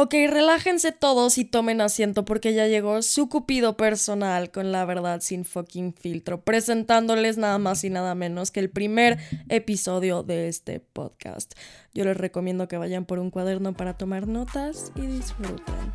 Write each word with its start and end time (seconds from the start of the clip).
Ok, 0.00 0.14
relájense 0.28 0.92
todos 0.92 1.38
y 1.38 1.44
tomen 1.44 1.80
asiento 1.80 2.24
porque 2.24 2.54
ya 2.54 2.68
llegó 2.68 3.02
su 3.02 3.28
cupido 3.28 3.76
personal 3.76 4.52
con 4.52 4.70
la 4.70 4.84
verdad 4.84 5.20
sin 5.20 5.44
fucking 5.44 5.92
filtro, 5.92 6.40
presentándoles 6.40 7.36
nada 7.36 7.58
más 7.58 7.82
y 7.82 7.90
nada 7.90 8.14
menos 8.14 8.52
que 8.52 8.60
el 8.60 8.70
primer 8.70 9.18
episodio 9.48 10.22
de 10.22 10.46
este 10.46 10.78
podcast. 10.78 11.52
Yo 11.94 12.04
les 12.04 12.16
recomiendo 12.16 12.68
que 12.68 12.76
vayan 12.76 13.06
por 13.06 13.18
un 13.18 13.32
cuaderno 13.32 13.72
para 13.72 13.94
tomar 13.94 14.28
notas 14.28 14.92
y 14.94 15.00
disfruten. 15.00 15.92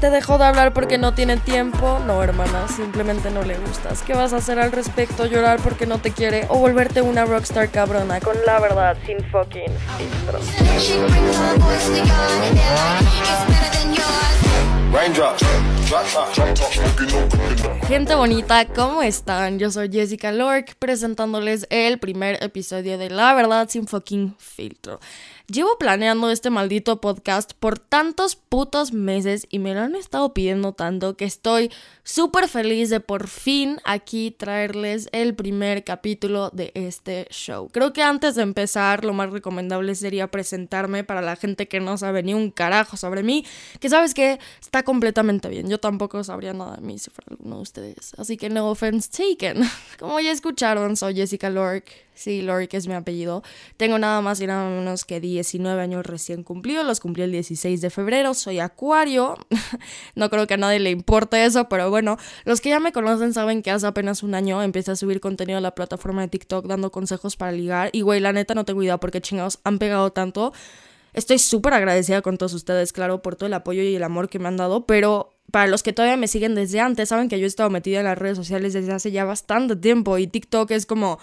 ¿Te 0.00 0.08
dejó 0.08 0.38
de 0.38 0.44
hablar 0.44 0.72
porque 0.72 0.96
no 0.96 1.12
tiene 1.12 1.36
tiempo? 1.36 2.00
No, 2.06 2.22
hermana, 2.22 2.66
simplemente 2.68 3.30
no 3.30 3.42
le 3.42 3.58
gustas. 3.58 4.02
¿Qué 4.02 4.14
vas 4.14 4.32
a 4.32 4.36
hacer 4.36 4.58
al 4.58 4.72
respecto? 4.72 5.26
¿Llorar 5.26 5.60
porque 5.60 5.84
no 5.84 5.98
te 5.98 6.10
quiere? 6.10 6.46
¿O 6.48 6.56
volverte 6.56 7.02
una 7.02 7.26
rockstar 7.26 7.68
cabrona 7.68 8.18
con 8.18 8.34
la 8.46 8.60
verdad 8.60 8.96
sin 9.04 9.18
fucking 9.30 9.70
filtros? 9.98 10.46
Gente 17.86 18.14
bonita, 18.14 18.64
¿cómo 18.66 19.02
están? 19.02 19.58
Yo 19.58 19.70
soy 19.70 19.90
Jessica 19.90 20.32
Lork 20.32 20.76
presentándoles 20.78 21.66
el 21.70 21.98
primer 21.98 22.42
episodio 22.42 22.96
de 22.96 23.10
La 23.10 23.34
Verdad 23.34 23.68
sin 23.68 23.86
fucking 23.86 24.34
filtro. 24.38 25.00
Llevo 25.50 25.78
planeando 25.78 26.30
este 26.30 26.48
maldito 26.48 27.00
podcast 27.00 27.54
por 27.54 27.80
tantos 27.80 28.36
putos 28.36 28.92
meses 28.92 29.48
y 29.50 29.58
me 29.58 29.74
lo 29.74 29.80
han 29.80 29.96
estado 29.96 30.32
pidiendo 30.32 30.74
tanto 30.74 31.16
que 31.16 31.24
estoy 31.24 31.72
súper 32.04 32.46
feliz 32.46 32.88
de 32.88 33.00
por 33.00 33.26
fin 33.26 33.80
aquí 33.84 34.30
traerles 34.30 35.08
el 35.10 35.34
primer 35.34 35.82
capítulo 35.82 36.50
de 36.50 36.70
este 36.74 37.26
show. 37.30 37.68
Creo 37.72 37.92
que 37.92 38.04
antes 38.04 38.36
de 38.36 38.42
empezar 38.42 39.04
lo 39.04 39.12
más 39.12 39.30
recomendable 39.32 39.96
sería 39.96 40.30
presentarme 40.30 41.02
para 41.02 41.20
la 41.20 41.34
gente 41.34 41.66
que 41.66 41.80
no 41.80 41.98
sabe 41.98 42.22
ni 42.22 42.32
un 42.32 42.52
carajo 42.52 42.96
sobre 42.96 43.24
mí, 43.24 43.44
que 43.80 43.88
sabes 43.88 44.14
que 44.14 44.38
está 44.60 44.84
completamente 44.84 45.48
bien. 45.48 45.68
Yo 45.68 45.80
tampoco 45.80 46.22
sabría 46.22 46.52
nada 46.52 46.76
de 46.76 46.82
mí 46.82 46.96
si 46.96 47.10
fuera 47.10 47.26
alguno 47.28 47.56
de 47.56 47.62
ustedes. 47.62 48.12
Así 48.18 48.36
que 48.36 48.50
no 48.50 48.70
offense 48.70 49.10
taken. 49.10 49.68
Como 49.98 50.20
ya 50.20 50.30
escucharon, 50.30 50.96
soy 50.96 51.16
Jessica 51.16 51.50
Lork 51.50 51.90
Sí, 52.20 52.42
Lorick 52.42 52.74
es 52.74 52.86
mi 52.86 52.92
apellido. 52.92 53.42
Tengo 53.78 53.98
nada 53.98 54.20
más 54.20 54.42
y 54.42 54.46
nada 54.46 54.68
menos 54.68 55.06
que 55.06 55.20
19 55.20 55.80
años 55.80 56.04
recién 56.04 56.42
cumplidos. 56.42 56.84
Los 56.84 57.00
cumplí 57.00 57.22
el 57.22 57.32
16 57.32 57.80
de 57.80 57.88
febrero. 57.88 58.34
Soy 58.34 58.58
acuario. 58.58 59.38
no 60.14 60.28
creo 60.28 60.46
que 60.46 60.52
a 60.52 60.56
nadie 60.58 60.80
le 60.80 60.90
importe 60.90 61.42
eso, 61.46 61.70
pero 61.70 61.88
bueno, 61.88 62.18
los 62.44 62.60
que 62.60 62.68
ya 62.68 62.78
me 62.78 62.92
conocen 62.92 63.32
saben 63.32 63.62
que 63.62 63.70
hace 63.70 63.86
apenas 63.86 64.22
un 64.22 64.34
año 64.34 64.62
empecé 64.62 64.90
a 64.90 64.96
subir 64.96 65.18
contenido 65.18 65.56
a 65.56 65.62
la 65.62 65.74
plataforma 65.74 66.20
de 66.20 66.28
TikTok 66.28 66.66
dando 66.66 66.92
consejos 66.92 67.36
para 67.36 67.52
ligar. 67.52 67.88
Y 67.94 68.02
güey, 68.02 68.20
la 68.20 68.34
neta 68.34 68.52
no 68.54 68.66
tengo 68.66 68.82
idea 68.82 68.98
porque 68.98 69.22
chingados 69.22 69.58
han 69.64 69.78
pegado 69.78 70.12
tanto. 70.12 70.52
Estoy 71.14 71.38
súper 71.38 71.72
agradecida 71.72 72.20
con 72.20 72.36
todos 72.36 72.52
ustedes, 72.52 72.92
claro, 72.92 73.22
por 73.22 73.36
todo 73.36 73.46
el 73.46 73.54
apoyo 73.54 73.82
y 73.82 73.94
el 73.94 74.02
amor 74.02 74.28
que 74.28 74.38
me 74.38 74.48
han 74.48 74.58
dado, 74.58 74.84
pero 74.84 75.32
para 75.50 75.68
los 75.68 75.82
que 75.82 75.94
todavía 75.94 76.18
me 76.18 76.28
siguen 76.28 76.54
desde 76.54 76.80
antes, 76.80 77.08
saben 77.08 77.30
que 77.30 77.38
yo 77.38 77.46
he 77.46 77.48
estado 77.48 77.70
metida 77.70 78.00
en 78.00 78.04
las 78.04 78.18
redes 78.18 78.36
sociales 78.36 78.74
desde 78.74 78.92
hace 78.92 79.10
ya 79.10 79.24
bastante 79.24 79.74
tiempo 79.74 80.18
y 80.18 80.26
TikTok 80.26 80.70
es 80.72 80.84
como 80.84 81.18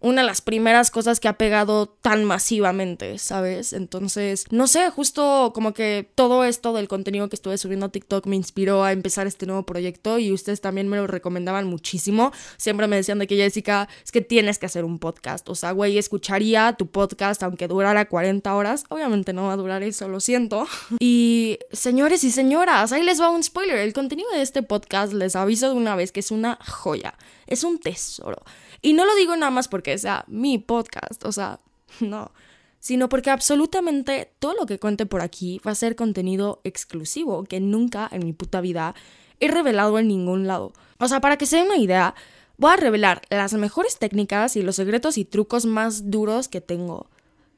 una 0.00 0.22
de 0.22 0.26
las 0.26 0.40
primeras 0.40 0.90
cosas 0.90 1.20
que 1.20 1.28
ha 1.28 1.34
pegado 1.34 1.88
tan 1.88 2.24
masivamente, 2.24 3.18
¿sabes? 3.18 3.72
Entonces, 3.72 4.46
no 4.50 4.66
sé, 4.66 4.90
justo 4.90 5.52
como 5.54 5.74
que 5.74 6.10
todo 6.14 6.44
esto 6.44 6.72
del 6.72 6.88
contenido 6.88 7.28
que 7.28 7.36
estuve 7.36 7.58
subiendo 7.58 7.86
a 7.86 7.88
TikTok 7.90 8.26
me 8.26 8.36
inspiró 8.36 8.82
a 8.84 8.92
empezar 8.92 9.26
este 9.26 9.46
nuevo 9.46 9.64
proyecto 9.64 10.18
y 10.18 10.32
ustedes 10.32 10.60
también 10.60 10.88
me 10.88 10.96
lo 10.96 11.06
recomendaban 11.06 11.66
muchísimo. 11.66 12.32
Siempre 12.56 12.86
me 12.86 12.96
decían 12.96 13.18
de 13.18 13.26
que 13.26 13.36
Jessica, 13.36 13.88
es 14.04 14.12
que 14.12 14.20
tienes 14.20 14.58
que 14.58 14.66
hacer 14.66 14.84
un 14.84 14.98
podcast. 14.98 15.48
O 15.48 15.54
sea, 15.54 15.72
güey, 15.72 15.98
escucharía 15.98 16.74
tu 16.74 16.86
podcast 16.86 17.42
aunque 17.42 17.68
durara 17.68 18.08
40 18.08 18.54
horas. 18.54 18.84
Obviamente 18.88 19.32
no 19.32 19.44
va 19.44 19.52
a 19.52 19.56
durar 19.56 19.82
eso, 19.82 20.08
lo 20.08 20.20
siento. 20.20 20.66
Y 21.02 21.58
señores 21.72 22.24
y 22.24 22.30
señoras, 22.30 22.92
ahí 22.92 23.02
les 23.02 23.20
va 23.20 23.30
un 23.30 23.42
spoiler. 23.42 23.78
El 23.78 23.92
contenido 23.92 24.30
de 24.32 24.42
este 24.42 24.62
podcast 24.62 25.12
les 25.12 25.34
aviso 25.34 25.68
de 25.68 25.74
una 25.74 25.96
vez 25.96 26.12
que 26.12 26.20
es 26.20 26.30
una 26.30 26.58
joya. 26.66 27.14
Es 27.46 27.64
un 27.64 27.78
tesoro. 27.78 28.42
Y 28.82 28.94
no 28.94 29.04
lo 29.04 29.14
digo 29.14 29.36
nada 29.36 29.50
más 29.50 29.68
porque 29.68 29.89
sea 29.98 30.24
mi 30.28 30.58
podcast, 30.58 31.24
o 31.24 31.32
sea, 31.32 31.60
no, 32.00 32.32
sino 32.78 33.08
porque 33.08 33.30
absolutamente 33.30 34.32
todo 34.38 34.54
lo 34.54 34.66
que 34.66 34.78
cuente 34.78 35.06
por 35.06 35.20
aquí 35.20 35.60
va 35.66 35.72
a 35.72 35.76
ser 35.76 35.96
contenido 35.96 36.60
exclusivo 36.64 37.44
que 37.44 37.60
nunca 37.60 38.08
en 38.10 38.24
mi 38.24 38.32
puta 38.32 38.60
vida 38.60 38.94
he 39.38 39.48
revelado 39.48 39.98
en 39.98 40.08
ningún 40.08 40.46
lado. 40.46 40.72
O 40.98 41.08
sea, 41.08 41.20
para 41.20 41.36
que 41.36 41.46
se 41.46 41.56
den 41.56 41.66
una 41.66 41.76
idea, 41.76 42.14
voy 42.58 42.72
a 42.72 42.76
revelar 42.76 43.22
las 43.30 43.52
mejores 43.54 43.98
técnicas 43.98 44.56
y 44.56 44.62
los 44.62 44.76
secretos 44.76 45.18
y 45.18 45.24
trucos 45.24 45.66
más 45.66 46.10
duros 46.10 46.48
que 46.48 46.60
tengo. 46.60 47.08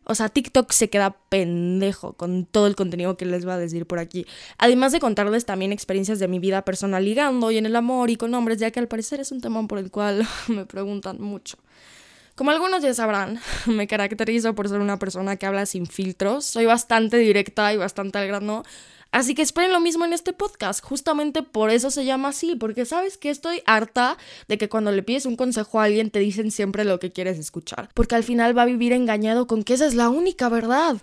O 0.04 0.14
sea, 0.16 0.28
TikTok 0.28 0.72
se 0.72 0.90
queda 0.90 1.16
pendejo 1.28 2.14
con 2.14 2.44
todo 2.44 2.66
el 2.66 2.74
contenido 2.74 3.16
que 3.16 3.24
les 3.24 3.46
va 3.46 3.54
a 3.54 3.58
decir 3.58 3.86
por 3.86 4.00
aquí. 4.00 4.26
Además 4.58 4.90
de 4.90 4.98
contarles 4.98 5.44
también 5.44 5.72
experiencias 5.72 6.18
de 6.18 6.26
mi 6.26 6.40
vida 6.40 6.64
personal 6.64 7.04
ligando 7.04 7.50
y 7.52 7.58
en 7.58 7.66
el 7.66 7.76
amor 7.76 8.10
y 8.10 8.16
con 8.16 8.34
hombres, 8.34 8.58
ya 8.58 8.72
que 8.72 8.80
al 8.80 8.88
parecer 8.88 9.20
es 9.20 9.30
un 9.30 9.40
tema 9.40 9.64
por 9.68 9.78
el 9.78 9.90
cual 9.90 10.26
me 10.48 10.66
preguntan 10.66 11.20
mucho. 11.20 11.56
Como 12.34 12.50
algunos 12.50 12.82
ya 12.82 12.94
sabrán, 12.94 13.40
me 13.66 13.86
caracterizo 13.86 14.54
por 14.54 14.68
ser 14.68 14.80
una 14.80 14.98
persona 14.98 15.36
que 15.36 15.46
habla 15.46 15.66
sin 15.66 15.86
filtros. 15.86 16.44
Soy 16.44 16.66
bastante 16.66 17.18
directa 17.18 17.72
y 17.72 17.76
bastante 17.76 18.18
al 18.18 18.26
grano. 18.26 18.62
Así 19.10 19.34
que 19.34 19.42
esperen 19.42 19.72
lo 19.72 19.80
mismo 19.80 20.06
en 20.06 20.14
este 20.14 20.32
podcast. 20.32 20.82
Justamente 20.82 21.42
por 21.42 21.68
eso 21.68 21.90
se 21.90 22.06
llama 22.06 22.28
así, 22.28 22.56
porque 22.56 22.86
sabes 22.86 23.18
que 23.18 23.28
estoy 23.28 23.62
harta 23.66 24.16
de 24.48 24.56
que 24.56 24.70
cuando 24.70 24.90
le 24.90 25.02
pides 25.02 25.26
un 25.26 25.36
consejo 25.36 25.80
a 25.80 25.84
alguien 25.84 26.10
te 26.10 26.20
dicen 26.20 26.50
siempre 26.50 26.84
lo 26.84 26.98
que 26.98 27.12
quieres 27.12 27.38
escuchar. 27.38 27.90
Porque 27.92 28.14
al 28.14 28.24
final 28.24 28.56
va 28.56 28.62
a 28.62 28.66
vivir 28.66 28.92
engañado 28.92 29.46
con 29.46 29.64
que 29.64 29.74
esa 29.74 29.86
es 29.86 29.94
la 29.94 30.08
única 30.08 30.48
verdad. 30.48 30.96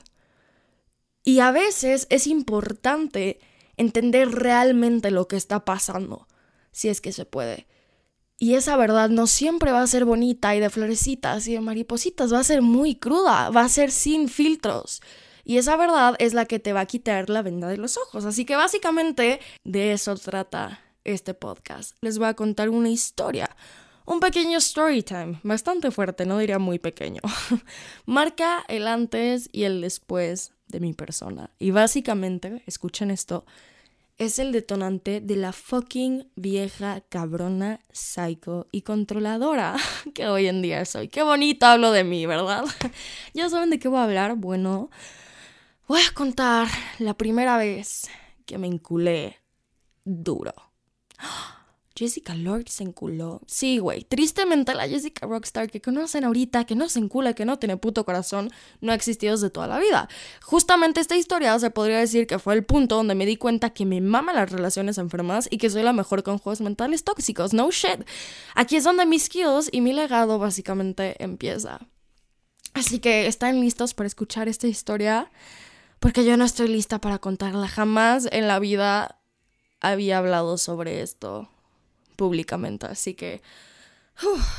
Y 1.23 1.39
a 1.41 1.51
veces 1.51 2.07
es 2.09 2.25
importante 2.25 3.39
entender 3.77 4.31
realmente 4.31 5.11
lo 5.11 5.27
que 5.27 5.35
está 5.35 5.63
pasando, 5.63 6.27
si 6.71 6.89
es 6.89 7.01
que 7.01 7.11
se 7.11 7.25
puede. 7.25 7.67
Y 8.39 8.55
esa 8.55 8.77
verdad 8.77 9.09
no 9.09 9.27
siempre 9.27 9.73
va 9.73 9.81
a 9.81 9.87
ser 9.87 10.05
bonita 10.05 10.55
y 10.55 10.61
de 10.61 10.69
florecitas 10.69 11.45
y 11.47 11.53
de 11.53 11.59
maripositas, 11.59 12.33
va 12.33 12.39
a 12.39 12.43
ser 12.45 12.61
muy 12.61 12.95
cruda, 12.95 13.49
va 13.49 13.61
a 13.61 13.69
ser 13.69 13.91
sin 13.91 14.29
filtros. 14.29 15.01
Y 15.43 15.57
esa 15.57 15.75
verdad 15.75 16.15
es 16.19 16.33
la 16.33 16.45
que 16.45 16.59
te 16.59 16.71
va 16.71 16.81
a 16.81 16.85
quitar 16.85 17.29
la 17.29 17.41
venda 17.41 17.67
de 17.67 17.77
los 17.77 17.97
ojos. 17.97 18.23
Así 18.23 18.45
que 18.45 18.55
básicamente 18.55 19.41
de 19.65 19.91
eso 19.91 20.15
trata 20.15 20.79
este 21.03 21.33
podcast. 21.33 21.97
Les 22.01 22.17
voy 22.17 22.27
a 22.27 22.33
contar 22.33 22.69
una 22.69 22.89
historia. 22.89 23.49
Un 24.05 24.19
pequeño 24.19 24.57
story 24.57 25.03
time, 25.03 25.39
bastante 25.43 25.91
fuerte, 25.91 26.25
no 26.25 26.37
diría 26.37 26.59
muy 26.59 26.79
pequeño. 26.79 27.21
Marca 28.05 28.63
el 28.67 28.87
antes 28.87 29.49
y 29.51 29.63
el 29.63 29.81
después 29.81 30.53
de 30.67 30.79
mi 30.79 30.93
persona. 30.93 31.51
Y 31.59 31.71
básicamente, 31.71 32.63
escuchen 32.65 33.11
esto, 33.11 33.45
es 34.19 34.37
el 34.37 34.51
detonante 34.51 35.21
de 35.21 35.37
la 35.37 35.53
fucking 35.53 36.29
vieja 36.35 37.01
cabrona, 37.07 37.79
psycho 37.91 38.67
y 38.69 38.81
controladora 38.81 39.77
que 40.13 40.27
hoy 40.27 40.47
en 40.47 40.61
día 40.61 40.83
soy. 40.85 41.07
Qué 41.07 41.23
bonito 41.23 41.65
hablo 41.65 41.91
de 41.91 42.03
mí, 42.03 42.25
¿verdad? 42.25 42.65
¿Ya 43.33 43.49
saben 43.49 43.69
de 43.69 43.79
qué 43.79 43.87
voy 43.87 43.99
a 43.99 44.03
hablar? 44.03 44.35
Bueno, 44.35 44.91
voy 45.87 46.01
a 46.01 46.13
contar 46.13 46.67
la 46.99 47.13
primera 47.15 47.57
vez 47.57 48.09
que 48.45 48.57
me 48.57 48.67
enculé 48.67 49.37
duro. 50.03 50.53
Jessica 51.99 52.33
Lord 52.33 52.69
se 52.69 52.83
enculó. 52.83 53.41
Sí, 53.45 53.77
güey. 53.77 54.05
Tristemente 54.05 54.73
la 54.73 54.87
Jessica 54.87 55.27
Rockstar 55.27 55.69
que 55.69 55.81
conocen 55.81 56.23
ahorita, 56.23 56.63
que 56.63 56.73
no 56.73 56.87
se 56.87 56.99
encula, 56.99 57.33
que 57.33 57.43
no 57.43 57.59
tiene 57.59 57.75
puto 57.75 58.05
corazón, 58.05 58.51
no 58.79 58.93
ha 58.93 58.95
existido 58.95 59.33
desde 59.33 59.49
toda 59.49 59.67
la 59.67 59.79
vida. 59.79 60.07
Justamente 60.41 61.01
esta 61.01 61.17
historia 61.17 61.59
se 61.59 61.71
podría 61.71 61.97
decir 61.97 62.25
que 62.25 62.39
fue 62.39 62.53
el 62.53 62.63
punto 62.63 62.95
donde 62.95 63.15
me 63.15 63.25
di 63.25 63.35
cuenta 63.35 63.71
que 63.71 63.85
me 63.85 63.99
mama 63.99 64.31
las 64.31 64.49
relaciones 64.49 64.97
enfermas 64.97 65.49
y 65.51 65.57
que 65.57 65.69
soy 65.69 65.83
la 65.83 65.91
mejor 65.91 66.23
con 66.23 66.37
juegos 66.37 66.61
mentales 66.61 67.03
tóxicos. 67.03 67.53
No 67.53 67.69
shit. 67.69 68.05
Aquí 68.55 68.77
es 68.77 68.85
donde 68.85 69.05
mis 69.05 69.25
skills 69.25 69.67
y 69.69 69.81
mi 69.81 69.91
legado 69.91 70.39
básicamente 70.39 71.21
empieza. 71.21 71.81
Así 72.73 72.99
que 72.99 73.27
están 73.27 73.59
listos 73.59 73.93
para 73.93 74.07
escuchar 74.07 74.47
esta 74.47 74.67
historia. 74.67 75.29
Porque 75.99 76.23
yo 76.23 76.37
no 76.37 76.45
estoy 76.45 76.69
lista 76.69 77.01
para 77.01 77.19
contarla. 77.19 77.67
Jamás 77.67 78.29
en 78.31 78.47
la 78.47 78.59
vida 78.59 79.19
había 79.81 80.19
hablado 80.19 80.57
sobre 80.57 81.01
esto 81.01 81.49
públicamente, 82.19 82.85
así 82.85 83.13
que 83.13 83.41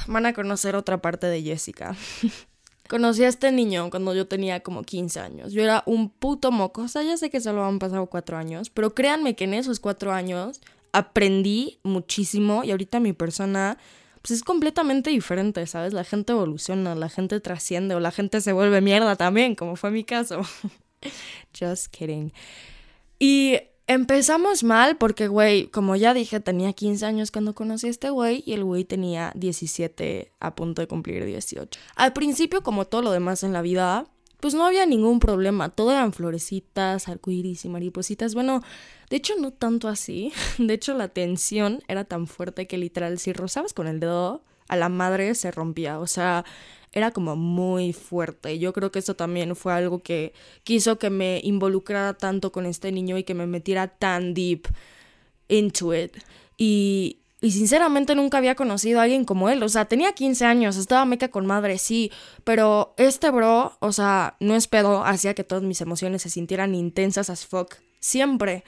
van 0.07 0.25
a 0.25 0.33
conocer 0.33 0.75
otra 0.77 1.03
parte 1.03 1.27
de 1.27 1.43
Jessica. 1.43 1.95
Conocí 2.89 3.23
a 3.23 3.29
este 3.29 3.53
niño 3.53 3.91
cuando 3.91 4.15
yo 4.15 4.27
tenía 4.27 4.61
como 4.61 4.83
15 4.83 5.21
años. 5.21 5.53
Yo 5.53 5.62
era 5.62 5.83
un 5.85 6.09
puto 6.09 6.51
moco. 6.51 6.83
O 6.83 6.89
sea, 6.89 7.03
ya 7.03 7.19
sé 7.19 7.29
que 7.29 7.41
solo 7.41 7.65
han 7.65 7.79
pasado 7.79 8.07
cuatro 8.07 8.39
años, 8.39 8.71
pero 8.71 8.95
créanme 8.95 9.37
que 9.37 9.45
en 9.45 9.55
esos 9.55 9.79
cuatro 9.79 10.11
años 10.11 10.61
aprendí 10.93 11.79
muchísimo 11.85 12.65
y 12.65 12.71
ahorita 12.71 12.99
mi 12.99 13.12
persona 13.12 13.77
pues 14.23 14.33
es 14.33 14.43
completamente 14.43 15.11
diferente, 15.11 15.67
¿sabes? 15.67 15.93
La 15.93 16.05
gente 16.05 16.33
evoluciona, 16.33 16.95
la 16.95 17.11
gente 17.11 17.41
trasciende 17.41 17.95
o 17.95 18.01
la 18.01 18.11
gente 18.11 18.41
se 18.41 18.53
vuelve 18.53 18.81
mierda 18.81 19.17
también, 19.17 19.55
como 19.55 19.77
fue 19.77 19.91
mi 19.91 20.03
caso. 20.03 20.41
Just 21.59 21.89
kidding. 21.89 22.33
Y 23.21 23.61
Empezamos 23.91 24.63
mal 24.63 24.99
porque, 24.99 25.27
güey, 25.27 25.67
como 25.67 25.97
ya 25.97 26.15
dije, 26.15 26.39
tenía 26.39 26.73
15 26.73 27.05
años 27.07 27.33
cuando 27.33 27.57
conocí 27.57 27.89
a 27.89 27.91
este 27.91 28.11
güey 28.11 28.45
y 28.47 28.53
el 28.53 28.63
güey 28.63 28.85
tenía 28.85 29.33
17 29.35 30.31
a 30.39 30.55
punto 30.55 30.81
de 30.81 30.87
cumplir 30.87 31.25
18. 31.25 31.81
Al 31.97 32.13
principio, 32.13 32.63
como 32.63 32.85
todo 32.85 33.03
lo 33.03 33.11
demás 33.11 33.43
en 33.43 33.53
la 33.53 33.63
vida, 33.63 34.07
pues 34.39 34.55
no 34.55 34.65
había 34.65 34.87
ningún 34.87 35.19
problema. 35.19 35.71
Todo 35.71 35.91
eran 35.91 36.13
florecitas, 36.13 37.09
arcoíris 37.09 37.65
y 37.65 37.69
maripositas. 37.69 38.37
Bueno, 38.37 38.63
de 39.09 39.17
hecho 39.17 39.35
no 39.41 39.51
tanto 39.53 39.89
así. 39.89 40.33
De 40.59 40.75
hecho 40.75 40.95
la 40.95 41.09
tensión 41.09 41.83
era 41.89 42.05
tan 42.05 42.29
fuerte 42.29 42.69
que 42.69 42.79
literal 42.79 43.19
si 43.19 43.33
rozabas 43.33 43.75
con 43.75 43.89
el 43.89 43.99
dedo 43.99 44.45
a 44.69 44.77
la 44.77 44.89
madre 44.89 45.35
se 45.35 45.51
rompía. 45.51 45.99
O 45.99 46.07
sea, 46.07 46.45
era 46.93 47.13
como 47.13 47.37
muy 47.37 47.93
fuerte. 47.93 48.59
Yo 48.59 48.73
creo 48.73 48.91
que 48.91 48.99
eso 48.99 49.15
también 49.15 49.55
fue 49.55 49.73
algo 49.73 50.03
que 50.03 50.33
quiso 50.65 50.99
que 50.99 51.11
me 51.11 51.41
involucrara 51.45 52.15
tanto 52.15 52.53
con 52.53 52.67
este 52.67 52.91
niño 52.93 53.17
y 53.17 53.25
que 53.25 53.35
me 53.35 53.47
metiera 53.47 53.89
tan 53.89 54.35
deep 54.35 54.67
into 55.49 55.95
it. 55.95 56.17
Y, 56.57 57.19
y 57.41 57.53
sinceramente 57.53 58.15
nunca 58.15 58.39
había 58.39 58.55
conocido 58.55 59.01
a 59.01 59.05
alguien 59.05 59.25
como 59.25 59.49
él. 59.49 59.63
O 59.63 59.69
sea, 59.69 59.85
tenía 59.85 60.13
15 60.13 60.45
años, 60.45 60.77
estaba 60.77 61.05
meca 61.05 61.29
con 61.29 61.47
madre, 61.47 61.79
sí. 61.79 62.11
Pero 62.45 62.95
este 62.97 63.31
bro, 63.31 63.77
o 63.81 63.93
sea, 63.93 64.37
no 64.41 64.57
es 64.57 64.67
pedo, 64.67 65.05
hacía 65.05 65.35
que 65.35 65.45
todas 65.45 65.63
mis 65.63 65.81
emociones 65.81 66.23
se 66.23 66.31
sintieran 66.31 66.75
intensas 66.75 67.31
as 67.31 67.47
fuck. 67.47 67.77
Siempre. 68.01 68.65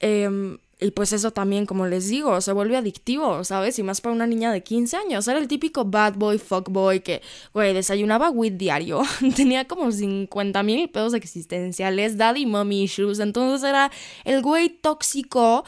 Em, 0.00 0.58
y 0.80 0.90
pues 0.90 1.12
eso 1.12 1.30
también, 1.30 1.66
como 1.66 1.86
les 1.86 2.08
digo, 2.08 2.40
se 2.40 2.52
vuelve 2.52 2.76
adictivo, 2.76 3.44
¿sabes? 3.44 3.78
Y 3.78 3.82
más 3.82 4.00
para 4.00 4.14
una 4.14 4.26
niña 4.26 4.52
de 4.52 4.62
15 4.62 4.96
años. 4.96 5.28
Era 5.28 5.38
el 5.38 5.48
típico 5.48 5.84
bad 5.84 6.14
boy, 6.14 6.38
fuck 6.38 6.68
boy 6.68 7.00
que, 7.00 7.22
güey, 7.52 7.72
desayunaba 7.72 8.30
weed 8.30 8.54
diario. 8.54 9.02
Tenía 9.36 9.66
como 9.66 9.90
50 9.90 10.62
mil 10.62 10.90
pedos 10.90 11.14
existenciales, 11.14 12.16
daddy 12.16 12.46
mommy 12.46 12.84
issues. 12.84 13.20
Entonces 13.20 13.68
era 13.68 13.90
el 14.24 14.42
güey 14.42 14.68
tóxico 14.68 15.64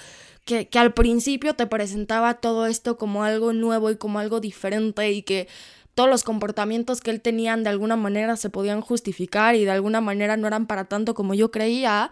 que, 0.47 0.69
al 0.75 0.95
principio 0.95 1.55
te 1.55 1.67
presentaba 1.67 2.35
todo 2.35 2.67
esto 2.67 2.97
como 2.97 3.25
algo 3.25 3.53
nuevo 3.53 3.91
y 3.91 3.97
como 3.97 4.21
algo 4.21 4.41
diferente 4.41 5.11
y 5.13 5.23
que 5.23 5.49
todos 5.95 6.09
los 6.09 6.23
comportamientos 6.25 7.01
que 7.01 7.11
él 7.11 7.21
tenía 7.21 7.57
de 7.57 7.69
alguna 7.69 7.97
manera 7.97 8.37
se 8.37 8.51
podían 8.51 8.81
justificar 8.81 9.57
y 9.57 9.65
de 9.65 9.71
alguna 9.73 10.01
manera 10.01 10.37
no 10.37 10.47
eran 10.47 10.67
para 10.67 10.85
tanto 10.85 11.15
como 11.15 11.35
yo 11.35 11.51
creía, 11.51 12.11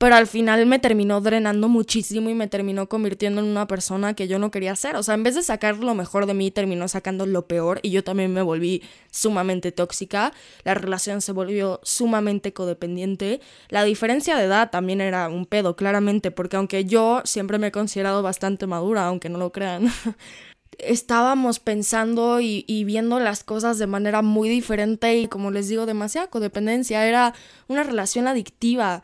pero 0.00 0.16
al 0.16 0.26
final 0.26 0.64
me 0.64 0.78
terminó 0.78 1.20
drenando 1.20 1.68
muchísimo 1.68 2.30
y 2.30 2.34
me 2.34 2.48
terminó 2.48 2.88
convirtiendo 2.88 3.42
en 3.42 3.48
una 3.48 3.66
persona 3.66 4.14
que 4.14 4.28
yo 4.28 4.38
no 4.38 4.50
quería 4.50 4.74
ser. 4.74 4.96
O 4.96 5.02
sea, 5.02 5.14
en 5.14 5.24
vez 5.24 5.34
de 5.34 5.42
sacar 5.42 5.76
lo 5.76 5.94
mejor 5.94 6.24
de 6.24 6.32
mí, 6.32 6.50
terminó 6.50 6.88
sacando 6.88 7.26
lo 7.26 7.46
peor 7.46 7.80
y 7.82 7.90
yo 7.90 8.02
también 8.02 8.32
me 8.32 8.40
volví 8.40 8.82
sumamente 9.10 9.72
tóxica. 9.72 10.32
La 10.64 10.72
relación 10.72 11.20
se 11.20 11.32
volvió 11.32 11.80
sumamente 11.82 12.54
codependiente. 12.54 13.42
La 13.68 13.84
diferencia 13.84 14.38
de 14.38 14.44
edad 14.44 14.70
también 14.70 15.02
era 15.02 15.28
un 15.28 15.44
pedo, 15.44 15.76
claramente, 15.76 16.30
porque 16.30 16.56
aunque 16.56 16.86
yo 16.86 17.20
siempre 17.26 17.58
me 17.58 17.66
he 17.66 17.70
considerado 17.70 18.22
bastante 18.22 18.66
madura, 18.66 19.04
aunque 19.04 19.28
no 19.28 19.36
lo 19.36 19.52
crean. 19.52 19.92
estábamos 20.78 21.60
pensando 21.60 22.40
y, 22.40 22.84
viendo 22.84 23.20
las 23.20 23.44
cosas 23.44 23.76
de 23.76 23.86
manera 23.86 24.22
muy 24.22 24.48
diferente 24.48 25.18
y 25.18 25.26
como 25.28 25.50
les 25.50 25.68
digo, 25.68 25.84
demasiada 25.84 26.28
codependencia, 26.28 27.06
era 27.06 27.34
una 27.68 27.82
relación 27.82 28.28
adictiva. 28.28 29.02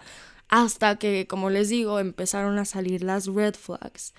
Hasta 0.49 0.97
que, 0.97 1.27
como 1.27 1.51
les 1.51 1.69
digo, 1.69 1.99
empezaron 1.99 2.59
a 2.59 2.65
salir 2.65 3.03
las 3.03 3.27
red 3.27 3.55
flags. 3.55 4.15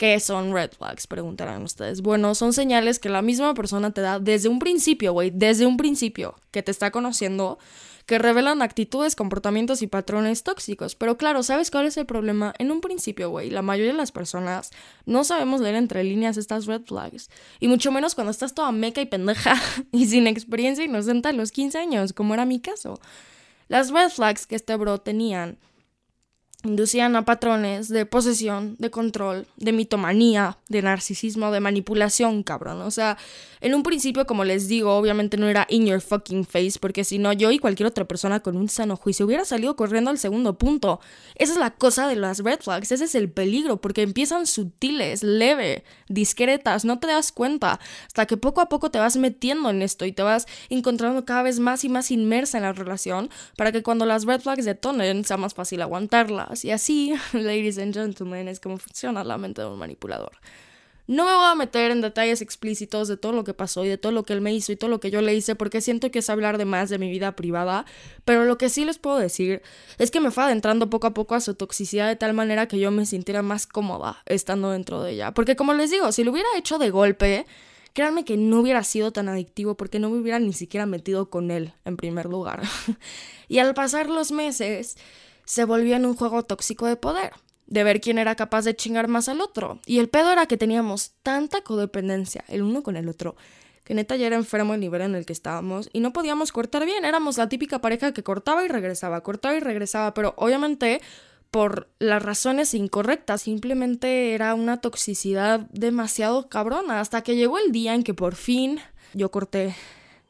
¿Qué 0.00 0.18
son 0.18 0.54
red 0.54 0.70
flags? 0.72 1.06
Preguntarán 1.06 1.62
ustedes. 1.62 2.00
Bueno, 2.00 2.34
son 2.34 2.54
señales 2.54 2.98
que 2.98 3.10
la 3.10 3.20
misma 3.20 3.52
persona 3.52 3.90
te 3.90 4.00
da 4.00 4.18
desde 4.18 4.48
un 4.48 4.58
principio, 4.58 5.12
güey, 5.12 5.30
desde 5.30 5.66
un 5.66 5.76
principio, 5.76 6.36
que 6.52 6.62
te 6.62 6.70
está 6.70 6.90
conociendo, 6.90 7.58
que 8.06 8.18
revelan 8.18 8.62
actitudes, 8.62 9.14
comportamientos 9.14 9.82
y 9.82 9.88
patrones 9.88 10.42
tóxicos. 10.42 10.94
Pero 10.94 11.18
claro, 11.18 11.42
¿sabes 11.42 11.70
cuál 11.70 11.84
es 11.84 11.98
el 11.98 12.06
problema? 12.06 12.54
En 12.58 12.70
un 12.70 12.80
principio, 12.80 13.28
güey, 13.28 13.50
la 13.50 13.60
mayoría 13.60 13.92
de 13.92 13.98
las 13.98 14.10
personas 14.10 14.70
no 15.04 15.22
sabemos 15.22 15.60
leer 15.60 15.74
entre 15.74 16.02
líneas 16.02 16.38
estas 16.38 16.64
red 16.64 16.80
flags. 16.86 17.28
Y 17.60 17.68
mucho 17.68 17.92
menos 17.92 18.14
cuando 18.14 18.30
estás 18.30 18.54
toda 18.54 18.72
meca 18.72 19.02
y 19.02 19.06
pendeja 19.06 19.54
y 19.92 20.06
sin 20.06 20.26
experiencia 20.26 20.82
inocente 20.82 21.28
a 21.28 21.32
los 21.32 21.52
15 21.52 21.76
años, 21.76 22.14
como 22.14 22.32
era 22.32 22.46
mi 22.46 22.58
caso. 22.58 22.98
Las 23.70 23.92
red 23.92 24.08
flags 24.10 24.48
que 24.48 24.56
este 24.56 24.74
bro 24.74 24.98
tenían 24.98 25.56
inducían 26.62 27.16
a 27.16 27.24
patrones 27.24 27.88
de 27.88 28.04
posesión, 28.04 28.76
de 28.78 28.90
control, 28.90 29.46
de 29.56 29.72
mitomanía, 29.72 30.58
de 30.68 30.82
narcisismo, 30.82 31.50
de 31.50 31.60
manipulación, 31.60 32.42
cabrón. 32.42 32.82
O 32.82 32.90
sea, 32.90 33.16
en 33.62 33.74
un 33.74 33.82
principio, 33.82 34.26
como 34.26 34.44
les 34.44 34.68
digo, 34.68 34.94
obviamente 34.94 35.38
no 35.38 35.48
era 35.48 35.66
in 35.70 35.86
your 35.86 36.00
fucking 36.02 36.44
face, 36.44 36.74
porque 36.78 37.04
si 37.04 37.18
no, 37.18 37.32
yo 37.32 37.50
y 37.50 37.58
cualquier 37.58 37.86
otra 37.86 38.06
persona 38.06 38.40
con 38.40 38.56
un 38.56 38.68
sano 38.68 38.96
juicio 38.96 39.24
hubiera 39.24 39.44
salido 39.44 39.74
corriendo 39.74 40.10
al 40.10 40.18
segundo 40.18 40.58
punto. 40.58 41.00
Esa 41.36 41.52
es 41.52 41.58
la 41.58 41.70
cosa 41.70 42.08
de 42.08 42.16
las 42.16 42.40
red 42.40 42.60
flags, 42.60 42.92
ese 42.92 43.04
es 43.04 43.14
el 43.14 43.30
peligro, 43.30 43.80
porque 43.80 44.02
empiezan 44.02 44.46
sutiles, 44.46 45.22
leve, 45.22 45.84
discretas, 46.08 46.84
no 46.84 46.98
te 46.98 47.06
das 47.06 47.32
cuenta, 47.32 47.80
hasta 48.06 48.26
que 48.26 48.36
poco 48.36 48.60
a 48.60 48.68
poco 48.68 48.90
te 48.90 48.98
vas 48.98 49.16
metiendo 49.16 49.70
en 49.70 49.80
esto 49.80 50.04
y 50.04 50.12
te 50.12 50.22
vas 50.22 50.46
encontrando 50.68 51.24
cada 51.24 51.42
vez 51.42 51.58
más 51.58 51.84
y 51.84 51.88
más 51.88 52.10
inmersa 52.10 52.58
en 52.58 52.64
la 52.64 52.72
relación, 52.72 53.30
para 53.56 53.72
que 53.72 53.82
cuando 53.82 54.04
las 54.04 54.26
red 54.26 54.40
flags 54.40 54.66
detonen 54.66 55.24
sea 55.24 55.38
más 55.38 55.54
fácil 55.54 55.80
aguantarla 55.80 56.49
y 56.64 56.70
así, 56.70 57.14
ladies 57.32 57.78
and 57.78 57.94
gentlemen, 57.94 58.48
es 58.48 58.60
como 58.60 58.78
funciona 58.78 59.24
la 59.24 59.38
mente 59.38 59.62
de 59.62 59.68
un 59.68 59.78
manipulador. 59.78 60.32
No 61.06 61.24
me 61.24 61.34
voy 61.34 61.44
a 61.44 61.56
meter 61.56 61.90
en 61.90 62.02
detalles 62.02 62.40
explícitos 62.40 63.08
de 63.08 63.16
todo 63.16 63.32
lo 63.32 63.42
que 63.42 63.52
pasó 63.52 63.84
y 63.84 63.88
de 63.88 63.98
todo 63.98 64.12
lo 64.12 64.22
que 64.22 64.32
él 64.32 64.40
me 64.40 64.54
hizo 64.54 64.70
y 64.70 64.76
todo 64.76 64.88
lo 64.88 65.00
que 65.00 65.10
yo 65.10 65.22
le 65.22 65.34
hice 65.34 65.56
porque 65.56 65.80
siento 65.80 66.12
que 66.12 66.20
es 66.20 66.30
hablar 66.30 66.56
de 66.56 66.66
más 66.66 66.88
de 66.88 66.98
mi 66.98 67.10
vida 67.10 67.34
privada, 67.34 67.84
pero 68.24 68.44
lo 68.44 68.58
que 68.58 68.68
sí 68.68 68.84
les 68.84 68.98
puedo 68.98 69.18
decir 69.18 69.60
es 69.98 70.12
que 70.12 70.20
me 70.20 70.30
fue 70.30 70.44
adentrando 70.44 70.88
poco 70.88 71.08
a 71.08 71.14
poco 71.14 71.34
a 71.34 71.40
su 71.40 71.56
toxicidad 71.56 72.06
de 72.06 72.14
tal 72.14 72.32
manera 72.32 72.68
que 72.68 72.78
yo 72.78 72.92
me 72.92 73.06
sintiera 73.06 73.42
más 73.42 73.66
cómoda 73.66 74.22
estando 74.26 74.70
dentro 74.70 75.02
de 75.02 75.14
ella. 75.14 75.34
Porque 75.34 75.56
como 75.56 75.74
les 75.74 75.90
digo, 75.90 76.12
si 76.12 76.22
lo 76.22 76.30
hubiera 76.30 76.48
hecho 76.56 76.78
de 76.78 76.90
golpe, 76.90 77.44
créanme 77.92 78.24
que 78.24 78.36
no 78.36 78.60
hubiera 78.60 78.84
sido 78.84 79.10
tan 79.10 79.28
adictivo 79.28 79.76
porque 79.76 79.98
no 79.98 80.10
me 80.10 80.18
hubiera 80.18 80.38
ni 80.38 80.52
siquiera 80.52 80.86
metido 80.86 81.28
con 81.28 81.50
él 81.50 81.72
en 81.84 81.96
primer 81.96 82.26
lugar. 82.26 82.62
y 83.48 83.58
al 83.58 83.74
pasar 83.74 84.08
los 84.08 84.30
meses 84.30 84.96
se 85.50 85.64
volvió 85.64 85.96
en 85.96 86.06
un 86.06 86.14
juego 86.14 86.44
tóxico 86.44 86.86
de 86.86 86.94
poder, 86.94 87.32
de 87.66 87.82
ver 87.82 88.00
quién 88.00 88.18
era 88.18 88.36
capaz 88.36 88.62
de 88.62 88.76
chingar 88.76 89.08
más 89.08 89.28
al 89.28 89.40
otro. 89.40 89.80
Y 89.84 89.98
el 89.98 90.08
pedo 90.08 90.30
era 90.30 90.46
que 90.46 90.56
teníamos 90.56 91.10
tanta 91.24 91.62
codependencia 91.62 92.44
el 92.46 92.62
uno 92.62 92.84
con 92.84 92.96
el 92.96 93.08
otro, 93.08 93.34
que 93.82 93.94
neta 93.94 94.14
ya 94.14 94.28
era 94.28 94.36
enfermo 94.36 94.74
el 94.74 94.80
nivel 94.80 95.02
en 95.02 95.16
el 95.16 95.26
que 95.26 95.32
estábamos 95.32 95.90
y 95.92 95.98
no 95.98 96.12
podíamos 96.12 96.52
cortar 96.52 96.84
bien. 96.84 97.04
Éramos 97.04 97.36
la 97.36 97.48
típica 97.48 97.80
pareja 97.80 98.12
que 98.12 98.22
cortaba 98.22 98.64
y 98.64 98.68
regresaba, 98.68 99.24
cortaba 99.24 99.56
y 99.56 99.58
regresaba, 99.58 100.14
pero 100.14 100.34
obviamente 100.36 101.00
por 101.50 101.88
las 101.98 102.22
razones 102.22 102.72
incorrectas, 102.72 103.42
simplemente 103.42 104.34
era 104.34 104.54
una 104.54 104.80
toxicidad 104.80 105.66
demasiado 105.72 106.48
cabrona, 106.48 107.00
hasta 107.00 107.22
que 107.22 107.34
llegó 107.34 107.58
el 107.58 107.72
día 107.72 107.96
en 107.96 108.04
que 108.04 108.14
por 108.14 108.36
fin 108.36 108.78
yo 109.14 109.32
corté 109.32 109.74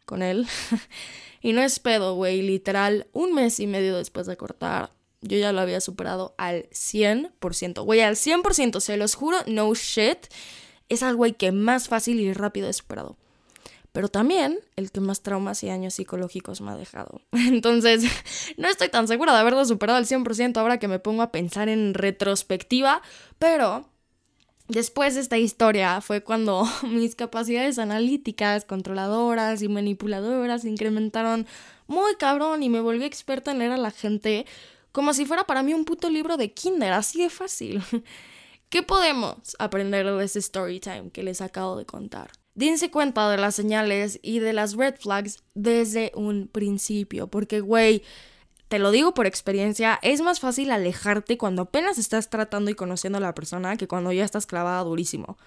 con 0.06 0.22
él. 0.22 0.46
y 1.42 1.52
no 1.52 1.60
es 1.60 1.78
pedo, 1.78 2.14
güey, 2.14 2.40
literal, 2.40 3.06
un 3.12 3.34
mes 3.34 3.60
y 3.60 3.66
medio 3.66 3.98
después 3.98 4.26
de 4.26 4.38
cortar, 4.38 4.92
yo 5.22 5.38
ya 5.38 5.52
lo 5.52 5.60
había 5.60 5.80
superado 5.80 6.34
al 6.38 6.68
100%. 6.70 7.84
Güey, 7.84 8.00
al 8.00 8.16
100%, 8.16 8.80
se 8.80 8.96
los 8.96 9.14
juro, 9.14 9.38
no 9.46 9.74
shit. 9.74 10.18
Es 10.88 11.02
al 11.02 11.16
güey 11.16 11.34
que 11.34 11.52
más 11.52 11.88
fácil 11.88 12.20
y 12.20 12.32
rápido 12.32 12.68
he 12.68 12.72
superado. 12.72 13.16
Pero 13.92 14.08
también 14.08 14.60
el 14.76 14.92
que 14.92 15.00
más 15.00 15.22
traumas 15.22 15.62
y 15.62 15.66
daños 15.66 15.94
psicológicos 15.94 16.60
me 16.60 16.70
ha 16.70 16.76
dejado. 16.76 17.20
Entonces, 17.32 18.04
no 18.56 18.68
estoy 18.68 18.88
tan 18.88 19.08
segura 19.08 19.32
de 19.32 19.40
haberlo 19.40 19.64
superado 19.64 19.98
al 19.98 20.06
100% 20.06 20.56
ahora 20.56 20.78
que 20.78 20.88
me 20.88 20.98
pongo 20.98 21.22
a 21.22 21.32
pensar 21.32 21.68
en 21.68 21.94
retrospectiva. 21.94 23.02
Pero 23.38 23.90
Después 24.70 25.16
de 25.16 25.20
esta 25.20 25.36
historia 25.36 26.00
fue 26.00 26.22
cuando 26.22 26.64
mis 26.86 27.16
capacidades 27.16 27.80
analíticas, 27.80 28.64
controladoras 28.64 29.62
y 29.62 29.68
manipuladoras 29.68 30.64
incrementaron 30.64 31.48
muy 31.88 32.14
cabrón 32.14 32.62
y 32.62 32.68
me 32.68 32.80
volví 32.80 33.02
experta 33.02 33.50
en 33.50 33.58
leer 33.58 33.72
a 33.72 33.76
la 33.76 33.90
gente 33.90 34.46
como 34.92 35.14
si 35.14 35.24
fuera 35.24 35.44
para 35.44 35.62
mí 35.62 35.74
un 35.74 35.84
puto 35.84 36.10
libro 36.10 36.36
de 36.36 36.52
kinder, 36.52 36.92
así 36.92 37.22
de 37.22 37.30
fácil. 37.30 37.82
¿Qué 38.68 38.82
podemos 38.82 39.56
aprender 39.58 40.06
de 40.06 40.24
ese 40.24 40.38
story 40.38 40.78
time 40.80 41.10
que 41.10 41.22
les 41.22 41.40
acabo 41.40 41.76
de 41.76 41.86
contar? 41.86 42.30
Dense 42.54 42.90
cuenta 42.90 43.30
de 43.30 43.36
las 43.36 43.54
señales 43.54 44.20
y 44.22 44.38
de 44.38 44.52
las 44.52 44.74
red 44.74 44.94
flags 44.96 45.42
desde 45.54 46.12
un 46.14 46.46
principio, 46.46 47.28
porque, 47.28 47.60
güey, 47.60 48.02
te 48.68 48.78
lo 48.78 48.92
digo 48.92 49.14
por 49.14 49.26
experiencia, 49.26 49.98
es 50.02 50.20
más 50.20 50.38
fácil 50.38 50.70
alejarte 50.70 51.36
cuando 51.36 51.62
apenas 51.62 51.98
estás 51.98 52.30
tratando 52.30 52.70
y 52.70 52.74
conociendo 52.74 53.18
a 53.18 53.20
la 53.20 53.34
persona 53.34 53.76
que 53.76 53.88
cuando 53.88 54.12
ya 54.12 54.24
estás 54.24 54.46
clavada 54.46 54.84
durísimo. 54.84 55.38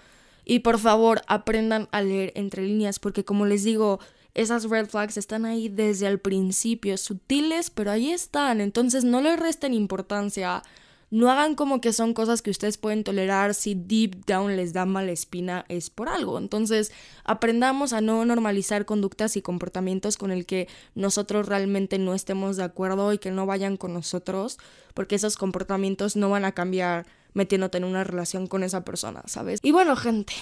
Y 0.44 0.60
por 0.60 0.78
favor, 0.78 1.22
aprendan 1.28 1.88
a 1.92 2.02
leer 2.02 2.34
entre 2.36 2.64
líneas, 2.64 3.00
porque 3.00 3.24
como 3.24 3.46
les 3.46 3.64
digo, 3.64 4.00
esas 4.36 4.66
red 4.66 4.88
flags 4.88 5.18
están 5.18 5.46
ahí 5.46 5.70
desde 5.70 6.08
el 6.08 6.20
principio, 6.20 6.98
sutiles, 6.98 7.70
pero 7.70 7.92
ahí 7.92 8.12
están. 8.12 8.62
Entonces 8.62 9.04
no 9.04 9.22
le 9.22 9.36
resten 9.36 9.74
importancia. 9.74 10.64
No 11.12 11.30
hagan 11.30 11.54
como 11.54 11.80
que 11.80 11.94
son 11.94 12.16
cosas 12.16 12.42
que 12.42 12.50
ustedes 12.50 12.80
pueden 12.80 13.04
tolerar 13.04 13.54
si 13.54 13.76
deep 13.76 14.26
down 14.26 14.56
les 14.56 14.74
da 14.74 14.88
mala 14.88 15.12
espina, 15.12 15.64
es 15.70 15.92
por 15.92 16.10
algo. 16.10 16.40
Entonces, 16.40 16.92
aprendamos 17.24 17.94
a 17.94 18.02
no 18.02 18.26
normalizar 18.26 18.86
conductas 18.86 19.38
y 19.38 19.44
comportamientos 19.44 20.18
con 20.18 20.32
el 20.32 20.48
que 20.48 20.68
nosotros 20.96 21.46
realmente 21.46 22.00
no 22.00 22.16
estemos 22.16 22.58
de 22.58 22.64
acuerdo 22.64 23.14
y 23.14 23.20
que 23.20 23.30
no 23.30 23.46
vayan 23.46 23.78
con 23.78 23.94
nosotros, 23.94 24.58
porque 24.96 25.14
esos 25.14 25.38
comportamientos 25.38 26.16
no 26.16 26.32
van 26.32 26.46
a 26.46 26.54
cambiar 26.54 27.06
metiéndote 27.34 27.78
en 27.78 27.84
una 27.84 28.04
relación 28.04 28.48
con 28.48 28.64
esa 28.64 28.84
persona, 28.84 29.22
¿sabes? 29.28 29.60
Y 29.62 29.72
bueno, 29.72 29.96
gente, 29.96 30.34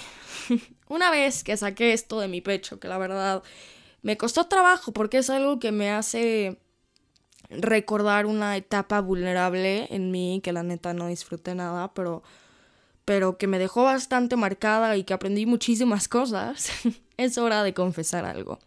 una 0.88 1.10
vez 1.10 1.44
que 1.44 1.54
saqué 1.58 1.92
esto 1.92 2.18
de 2.18 2.28
mi 2.28 2.40
pecho, 2.40 2.80
que 2.80 2.88
la 2.88 2.96
verdad 2.96 3.42
Me 4.02 4.16
costó 4.16 4.46
trabajo 4.46 4.92
porque 4.92 5.18
es 5.18 5.30
algo 5.30 5.58
que 5.58 5.72
me 5.72 5.90
hace 5.90 6.58
recordar 7.48 8.26
una 8.26 8.56
etapa 8.56 9.00
vulnerable 9.00 9.86
en 9.90 10.10
mí 10.10 10.40
que 10.42 10.52
la 10.52 10.62
neta 10.62 10.92
no 10.94 11.08
disfruté 11.08 11.54
nada, 11.54 11.92
pero 11.94 12.22
pero 13.04 13.36
que 13.36 13.46
me 13.46 13.58
dejó 13.58 13.84
bastante 13.84 14.36
marcada 14.36 14.96
y 14.96 15.04
que 15.04 15.14
aprendí 15.14 15.46
muchísimas 15.46 16.08
cosas. 16.08 16.70
es 17.16 17.38
hora 17.38 17.62
de 17.62 17.74
confesar 17.74 18.24
algo. 18.24 18.58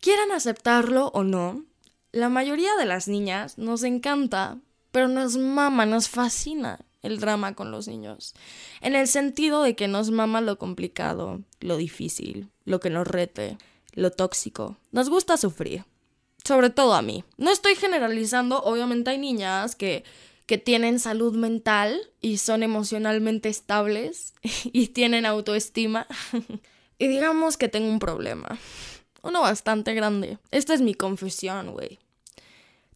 Quieran 0.00 0.32
aceptarlo 0.32 1.08
o 1.14 1.24
no, 1.24 1.64
la 2.12 2.28
mayoría 2.28 2.76
de 2.76 2.84
las 2.84 3.08
niñas 3.08 3.58
nos 3.58 3.82
encanta, 3.82 4.58
pero 4.92 5.08
nos 5.08 5.36
mama, 5.36 5.86
nos 5.86 6.08
fascina 6.08 6.80
el 7.02 7.20
drama 7.20 7.54
con 7.54 7.70
los 7.70 7.88
niños. 7.88 8.34
En 8.80 8.94
el 8.94 9.08
sentido 9.08 9.62
de 9.62 9.76
que 9.76 9.88
nos 9.88 10.10
mama 10.10 10.40
lo 10.40 10.58
complicado, 10.58 11.40
lo 11.60 11.76
difícil, 11.76 12.48
lo 12.64 12.80
que 12.80 12.90
nos 12.90 13.06
rete, 13.06 13.58
lo 13.94 14.10
tóxico. 14.10 14.78
Nos 14.92 15.08
gusta 15.08 15.36
sufrir. 15.36 15.84
Sobre 16.44 16.70
todo 16.70 16.94
a 16.94 17.02
mí. 17.02 17.24
No 17.38 17.50
estoy 17.50 17.74
generalizando, 17.74 18.62
obviamente 18.62 19.10
hay 19.10 19.18
niñas 19.18 19.76
que, 19.76 20.04
que 20.46 20.58
tienen 20.58 20.98
salud 20.98 21.34
mental 21.34 21.98
y 22.20 22.36
son 22.38 22.62
emocionalmente 22.62 23.48
estables 23.48 24.34
y 24.64 24.88
tienen 24.88 25.26
autoestima. 25.26 26.06
y 26.98 27.08
digamos 27.08 27.56
que 27.56 27.68
tengo 27.68 27.88
un 27.88 27.98
problema. 27.98 28.58
Uno 29.22 29.40
bastante 29.40 29.94
grande. 29.94 30.38
Esta 30.50 30.74
es 30.74 30.82
mi 30.82 30.94
confesión, 30.94 31.72
güey. 31.72 31.98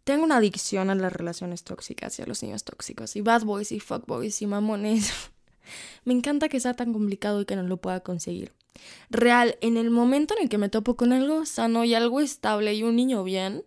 Tengo 0.04 0.24
una 0.24 0.36
adicción 0.36 0.90
a 0.90 0.94
las 0.94 1.12
relaciones 1.12 1.64
tóxicas 1.64 2.18
y 2.18 2.22
a 2.22 2.26
los 2.26 2.42
niños 2.42 2.64
tóxicos. 2.64 3.16
Y 3.16 3.22
bad 3.22 3.44
boys 3.44 3.72
y 3.72 3.80
fuck 3.80 4.06
boys 4.06 4.40
y 4.42 4.46
mamones. 4.46 5.12
Me 6.04 6.12
encanta 6.12 6.48
que 6.48 6.60
sea 6.60 6.74
tan 6.74 6.92
complicado 6.92 7.40
y 7.40 7.44
que 7.46 7.56
no 7.56 7.62
lo 7.62 7.78
pueda 7.78 8.00
conseguir. 8.00 8.52
Real, 9.10 9.56
en 9.60 9.76
el 9.76 9.90
momento 9.90 10.34
en 10.36 10.44
el 10.44 10.48
que 10.48 10.58
me 10.58 10.68
topo 10.68 10.96
con 10.96 11.12
algo 11.12 11.44
sano 11.46 11.84
y 11.84 11.94
algo 11.94 12.20
estable 12.20 12.74
y 12.74 12.82
un 12.82 12.96
niño 12.96 13.24
bien, 13.24 13.64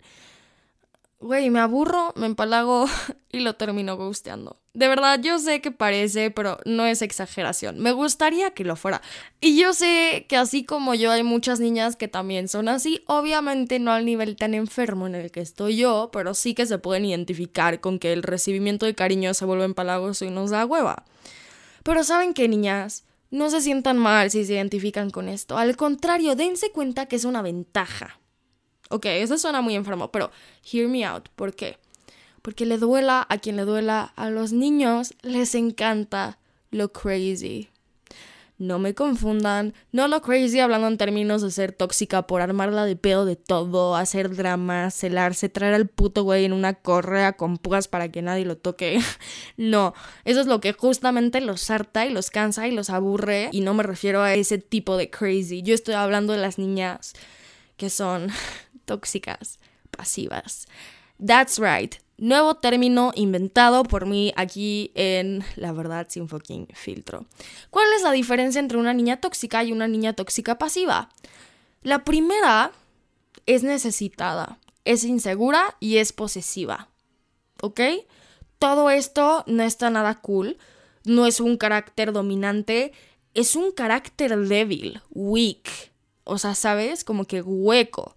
güey, 1.21 1.49
me 1.49 1.59
aburro, 1.59 2.13
me 2.15 2.25
empalago 2.25 2.85
y 3.31 3.39
lo 3.39 3.55
termino 3.55 3.95
gusteando. 3.95 4.57
De 4.73 4.87
verdad, 4.87 5.19
yo 5.21 5.37
sé 5.37 5.59
que 5.59 5.71
parece, 5.71 6.31
pero 6.31 6.57
no 6.65 6.85
es 6.85 7.01
exageración. 7.01 7.79
Me 7.79 7.91
gustaría 7.91 8.51
que 8.51 8.63
lo 8.63 8.77
fuera. 8.77 9.01
Y 9.41 9.59
yo 9.59 9.73
sé 9.73 10.25
que 10.29 10.37
así 10.37 10.63
como 10.63 10.93
yo 10.95 11.11
hay 11.11 11.23
muchas 11.23 11.59
niñas 11.59 11.97
que 11.97 12.07
también 12.07 12.47
son 12.47 12.69
así, 12.69 13.03
obviamente 13.05 13.79
no 13.79 13.91
al 13.91 14.05
nivel 14.05 14.37
tan 14.37 14.53
enfermo 14.53 15.07
en 15.07 15.15
el 15.15 15.31
que 15.31 15.41
estoy 15.41 15.75
yo, 15.75 16.09
pero 16.13 16.33
sí 16.33 16.53
que 16.53 16.65
se 16.65 16.77
pueden 16.77 17.03
identificar 17.03 17.81
con 17.81 17.99
que 17.99 18.13
el 18.13 18.23
recibimiento 18.23 18.85
de 18.85 18.95
cariño 18.95 19.33
se 19.33 19.45
vuelve 19.45 19.65
empalagoso 19.65 20.23
y 20.23 20.29
nos 20.29 20.51
da 20.51 20.65
hueva. 20.65 21.03
Pero 21.83 22.03
¿saben 22.05 22.33
qué, 22.33 22.47
niñas? 22.47 23.03
No 23.31 23.49
se 23.49 23.61
sientan 23.61 23.97
mal 23.97 24.29
si 24.29 24.45
se 24.45 24.53
identifican 24.53 25.09
con 25.09 25.29
esto. 25.29 25.57
Al 25.57 25.75
contrario, 25.77 26.35
dense 26.35 26.71
cuenta 26.71 27.07
que 27.07 27.15
es 27.15 27.25
una 27.25 27.41
ventaja. 27.41 28.19
Ok, 28.89 29.05
eso 29.05 29.37
suena 29.37 29.61
muy 29.61 29.75
enfermo, 29.75 30.11
pero 30.11 30.31
hear 30.69 30.87
me 30.89 31.05
out. 31.05 31.29
¿Por 31.29 31.55
qué? 31.55 31.77
Porque 32.41 32.65
le 32.65 32.77
duela 32.77 33.25
a 33.29 33.37
quien 33.37 33.55
le 33.55 33.63
duela, 33.63 34.11
a 34.17 34.29
los 34.29 34.51
niños 34.51 35.13
les 35.21 35.55
encanta 35.55 36.39
lo 36.71 36.91
crazy. 36.91 37.70
No 38.61 38.77
me 38.77 38.93
confundan, 38.93 39.73
no 39.91 40.07
lo 40.07 40.21
crazy 40.21 40.59
hablando 40.59 40.87
en 40.87 40.99
términos 40.99 41.41
de 41.41 41.49
ser 41.49 41.71
tóxica 41.71 42.27
por 42.27 42.41
armarla 42.41 42.85
de 42.85 42.95
pedo 42.95 43.25
de 43.25 43.35
todo, 43.35 43.95
hacer 43.95 44.35
drama, 44.35 44.91
celarse, 44.91 45.49
traer 45.49 45.73
al 45.73 45.87
puto 45.87 46.21
güey 46.21 46.45
en 46.45 46.53
una 46.53 46.75
correa 46.75 47.33
con 47.33 47.57
púas 47.57 47.87
para 47.87 48.11
que 48.11 48.21
nadie 48.21 48.45
lo 48.45 48.57
toque. 48.57 49.01
no, 49.57 49.95
eso 50.25 50.41
es 50.41 50.45
lo 50.45 50.61
que 50.61 50.73
justamente 50.73 51.41
los 51.41 51.71
harta 51.71 52.05
y 52.05 52.11
los 52.11 52.29
cansa 52.29 52.67
y 52.67 52.71
los 52.71 52.91
aburre 52.91 53.49
y 53.51 53.61
no 53.61 53.73
me 53.73 53.81
refiero 53.81 54.21
a 54.21 54.35
ese 54.35 54.59
tipo 54.59 54.95
de 54.95 55.09
crazy. 55.09 55.63
Yo 55.63 55.73
estoy 55.73 55.95
hablando 55.95 56.31
de 56.31 56.39
las 56.39 56.59
niñas 56.59 57.13
que 57.77 57.89
son 57.89 58.27
tóxicas, 58.85 59.57
pasivas. 59.89 60.67
That's 61.17 61.57
right. 61.57 61.95
Nuevo 62.21 62.53
término 62.53 63.11
inventado 63.15 63.83
por 63.83 64.05
mí 64.05 64.31
aquí 64.35 64.91
en 64.93 65.43
La 65.55 65.71
Verdad 65.71 66.05
sin 66.07 66.29
fucking 66.29 66.67
filtro. 66.71 67.25
¿Cuál 67.71 67.87
es 67.95 68.03
la 68.03 68.11
diferencia 68.11 68.59
entre 68.59 68.77
una 68.77 68.93
niña 68.93 69.19
tóxica 69.19 69.63
y 69.63 69.71
una 69.71 69.87
niña 69.87 70.13
tóxica 70.13 70.59
pasiva? 70.59 71.09
La 71.81 72.03
primera 72.03 72.73
es 73.47 73.63
necesitada, 73.63 74.59
es 74.85 75.03
insegura 75.03 75.75
y 75.79 75.97
es 75.97 76.13
posesiva. 76.13 76.89
¿Ok? 77.59 77.81
Todo 78.59 78.91
esto 78.91 79.43
no 79.47 79.63
está 79.63 79.89
nada 79.89 80.21
cool, 80.21 80.59
no 81.03 81.25
es 81.25 81.39
un 81.39 81.57
carácter 81.57 82.13
dominante, 82.13 82.91
es 83.33 83.55
un 83.55 83.71
carácter 83.71 84.37
débil, 84.37 85.01
weak. 85.09 85.91
O 86.23 86.37
sea, 86.37 86.53
¿sabes? 86.53 87.03
Como 87.03 87.25
que 87.25 87.41
hueco. 87.41 88.15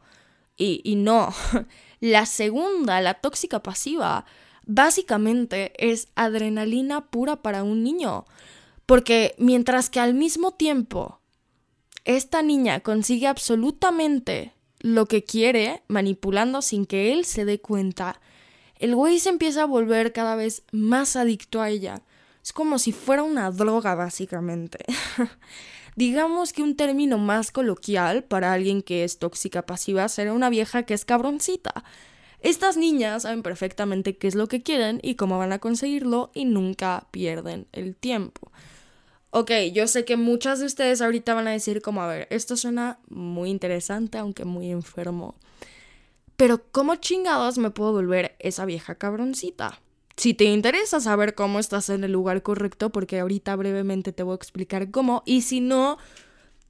Y, 0.58 0.82
y 0.84 0.96
no, 0.96 1.32
La 2.04 2.26
segunda, 2.26 3.00
la 3.00 3.14
tóxica 3.14 3.62
pasiva, 3.62 4.26
básicamente 4.66 5.72
es 5.78 6.08
adrenalina 6.16 7.06
pura 7.06 7.36
para 7.36 7.62
un 7.62 7.82
niño. 7.82 8.26
Porque 8.84 9.34
mientras 9.38 9.88
que 9.88 10.00
al 10.00 10.12
mismo 10.12 10.50
tiempo 10.50 11.18
esta 12.04 12.42
niña 12.42 12.80
consigue 12.80 13.26
absolutamente 13.26 14.52
lo 14.80 15.06
que 15.06 15.24
quiere, 15.24 15.82
manipulando 15.88 16.60
sin 16.60 16.84
que 16.84 17.14
él 17.14 17.24
se 17.24 17.46
dé 17.46 17.58
cuenta, 17.62 18.20
el 18.78 18.94
güey 18.94 19.18
se 19.18 19.30
empieza 19.30 19.62
a 19.62 19.66
volver 19.66 20.12
cada 20.12 20.36
vez 20.36 20.62
más 20.72 21.16
adicto 21.16 21.62
a 21.62 21.70
ella. 21.70 22.02
Es 22.42 22.52
como 22.52 22.78
si 22.78 22.92
fuera 22.92 23.22
una 23.22 23.50
droga, 23.50 23.94
básicamente. 23.94 24.84
Digamos 25.96 26.52
que 26.52 26.62
un 26.62 26.76
término 26.76 27.18
más 27.18 27.50
coloquial 27.50 28.24
para 28.24 28.52
alguien 28.52 28.82
que 28.82 29.04
es 29.04 29.18
tóxica 29.18 29.64
pasiva 29.66 30.08
será 30.08 30.32
una 30.32 30.50
vieja 30.50 30.82
que 30.82 30.94
es 30.94 31.04
cabroncita. 31.04 31.84
Estas 32.40 32.76
niñas 32.76 33.22
saben 33.22 33.42
perfectamente 33.42 34.16
qué 34.16 34.26
es 34.26 34.34
lo 34.34 34.48
que 34.48 34.62
quieren 34.62 35.00
y 35.02 35.14
cómo 35.14 35.38
van 35.38 35.52
a 35.52 35.60
conseguirlo 35.60 36.30
y 36.34 36.44
nunca 36.44 37.06
pierden 37.10 37.66
el 37.72 37.94
tiempo. 37.94 38.50
Ok, 39.30 39.50
yo 39.72 39.86
sé 39.86 40.04
que 40.04 40.16
muchas 40.16 40.60
de 40.60 40.66
ustedes 40.66 41.00
ahorita 41.00 41.34
van 41.34 41.48
a 41.48 41.52
decir 41.52 41.80
como, 41.80 42.02
a 42.02 42.06
ver, 42.06 42.28
esto 42.30 42.56
suena 42.56 42.98
muy 43.08 43.50
interesante, 43.50 44.18
aunque 44.18 44.44
muy 44.44 44.70
enfermo. 44.70 45.36
Pero 46.36 46.62
¿cómo 46.70 46.96
chingados 46.96 47.58
me 47.58 47.70
puedo 47.70 47.92
volver 47.92 48.36
esa 48.40 48.64
vieja 48.64 48.96
cabroncita? 48.96 49.80
Si 50.16 50.34
te 50.34 50.44
interesa 50.44 51.00
saber 51.00 51.34
cómo 51.34 51.58
estás 51.58 51.88
en 51.90 52.04
el 52.04 52.12
lugar 52.12 52.42
correcto, 52.42 52.90
porque 52.90 53.20
ahorita 53.20 53.56
brevemente 53.56 54.12
te 54.12 54.22
voy 54.22 54.34
a 54.34 54.36
explicar 54.36 54.90
cómo, 54.90 55.22
y 55.26 55.42
si 55.42 55.60
no, 55.60 55.98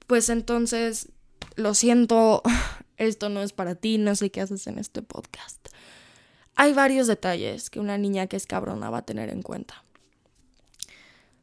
pues 0.07 0.29
entonces, 0.29 1.11
lo 1.57 1.75
siento, 1.75 2.43
esto 2.97 3.29
no 3.29 3.43
es 3.43 3.53
para 3.53 3.75
ti, 3.75 3.99
no 3.99 4.15
sé 4.17 4.31
qué 4.31 4.41
haces 4.41 4.67
en 4.67 4.79
este 4.79 5.03
podcast. 5.03 5.69
Hay 6.57 6.73
varios 6.73 7.07
detalles 7.07 7.69
que 7.69 7.81
una 7.81 7.99
niña 7.99 8.29
que 8.29 8.37
es 8.37 8.47
cabrona 8.47 8.89
va 8.89 8.99
a 8.99 9.05
tener 9.05 9.29
en 9.29 9.43
cuenta. 9.43 9.85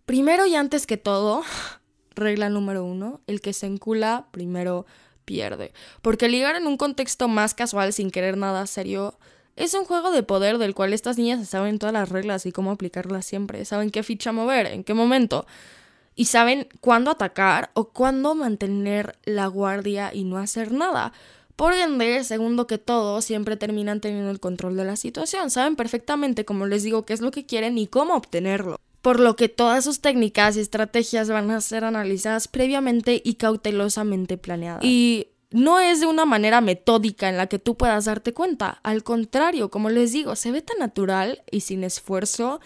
Primero 0.06 0.46
y 0.46 0.56
antes 0.56 0.88
que 0.88 0.98
todo, 0.98 1.44
regla 2.16 2.50
número 2.50 2.84
uno, 2.84 3.22
el 3.28 3.42
que 3.42 3.54
se 3.54 3.68
encula 3.68 4.28
primero 4.32 4.86
pierde. 5.26 5.74
Porque 6.02 6.30
ligar 6.30 6.56
en 6.56 6.66
un 6.66 6.78
contexto 6.78 7.28
más 7.28 7.54
casual 7.54 7.94
sin 7.94 8.10
querer 8.10 8.38
nada 8.38 8.66
serio 8.68 9.18
es 9.56 9.74
un 9.74 9.86
juego 9.86 10.12
de 10.12 10.24
poder 10.24 10.58
del 10.58 10.74
cual 10.74 10.94
estas 10.94 11.18
niñas 11.18 11.48
saben 11.48 11.80
todas 11.80 11.94
las 11.94 12.10
reglas 12.10 12.46
y 12.46 12.52
cómo 12.52 12.72
aplicarlas 12.72 13.26
siempre. 13.26 13.66
Saben 13.66 13.90
qué 13.90 14.04
ficha 14.04 14.32
mover, 14.32 14.68
en 14.68 14.84
qué 14.84 14.94
momento. 14.94 15.46
Y 16.16 16.26
saben 16.26 16.68
cuándo 16.80 17.12
atacar 17.12 17.72
o 17.74 17.90
cuándo 17.90 18.36
mantener 18.36 19.18
la 19.24 19.48
guardia 19.48 20.12
y 20.14 20.24
no 20.24 20.38
hacer 20.38 20.72
nada. 20.72 21.14
Por 21.56 21.74
ende, 21.74 22.24
segundo 22.24 22.66
que 22.66 22.78
todo, 22.78 23.22
siempre 23.22 23.56
terminan 23.56 24.02
teniendo 24.02 24.32
el 24.32 24.40
control 24.40 24.76
de 24.78 24.86
la 24.86 24.96
situación. 24.96 25.52
Saben 25.52 25.76
perfectamente, 25.76 26.46
como 26.46 26.66
les 26.66 26.84
digo, 26.84 27.06
qué 27.06 27.14
es 27.14 27.22
lo 27.22 27.32
que 27.32 27.46
quieren 27.46 27.78
y 27.78 27.88
cómo 27.88 28.16
obtenerlo. 28.16 28.78
Por 29.02 29.20
lo 29.20 29.36
que 29.36 29.50
todas 29.50 29.84
sus 29.84 30.00
técnicas 30.00 30.58
y 30.58 30.60
estrategias 30.60 31.30
van 31.30 31.50
a 31.52 31.62
ser 31.62 31.84
analizadas 31.84 32.48
previamente 32.48 33.22
y 33.24 33.36
cautelosamente 33.36 34.38
planeadas. 34.38 34.84
Y 34.84 35.31
no 35.52 35.80
es 35.80 36.00
de 36.00 36.08
una 36.08 36.26
manera 36.26 36.62
metódica 36.62 37.30
en 37.30 37.38
la 37.38 37.48
que 37.48 37.60
tú 37.60 37.76
puedas 37.76 38.06
darte 38.06 38.34
cuenta. 38.34 38.80
Al 38.84 39.04
contrario, 39.04 39.70
como 39.70 39.90
les 39.90 40.14
digo, 40.14 40.36
se 40.36 40.52
ve 40.52 40.62
tan 40.62 40.80
natural 40.80 41.44
y 41.52 41.62
sin 41.62 41.84
esfuerzo 41.84 42.62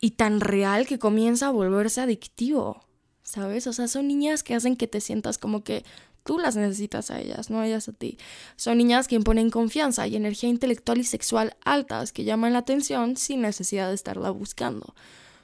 y 0.00 0.12
tan 0.12 0.40
real 0.40 0.86
que 0.86 0.98
comienza 0.98 1.46
a 1.46 1.52
volverse 1.52 2.00
adictivo. 2.00 2.84
¿Sabes? 3.22 3.66
O 3.66 3.72
sea, 3.72 3.88
son 3.88 4.08
niñas 4.08 4.42
que 4.42 4.54
hacen 4.54 4.76
que 4.76 4.86
te 4.86 5.00
sientas 5.00 5.38
como 5.38 5.62
que 5.62 5.84
tú 6.24 6.38
las 6.38 6.56
necesitas 6.56 7.10
a 7.10 7.20
ellas, 7.20 7.50
no 7.50 7.62
ellas 7.62 7.88
a 7.88 7.92
ti. 7.92 8.18
Son 8.56 8.78
niñas 8.78 9.06
que 9.06 9.14
imponen 9.14 9.50
confianza 9.50 10.06
y 10.06 10.16
energía 10.16 10.48
intelectual 10.48 10.98
y 10.98 11.04
sexual 11.04 11.56
altas 11.64 12.12
que 12.12 12.24
llaman 12.24 12.52
la 12.52 12.60
atención 12.60 13.16
sin 13.16 13.42
necesidad 13.42 13.88
de 13.88 13.94
estarla 13.94 14.30
buscando. 14.30 14.94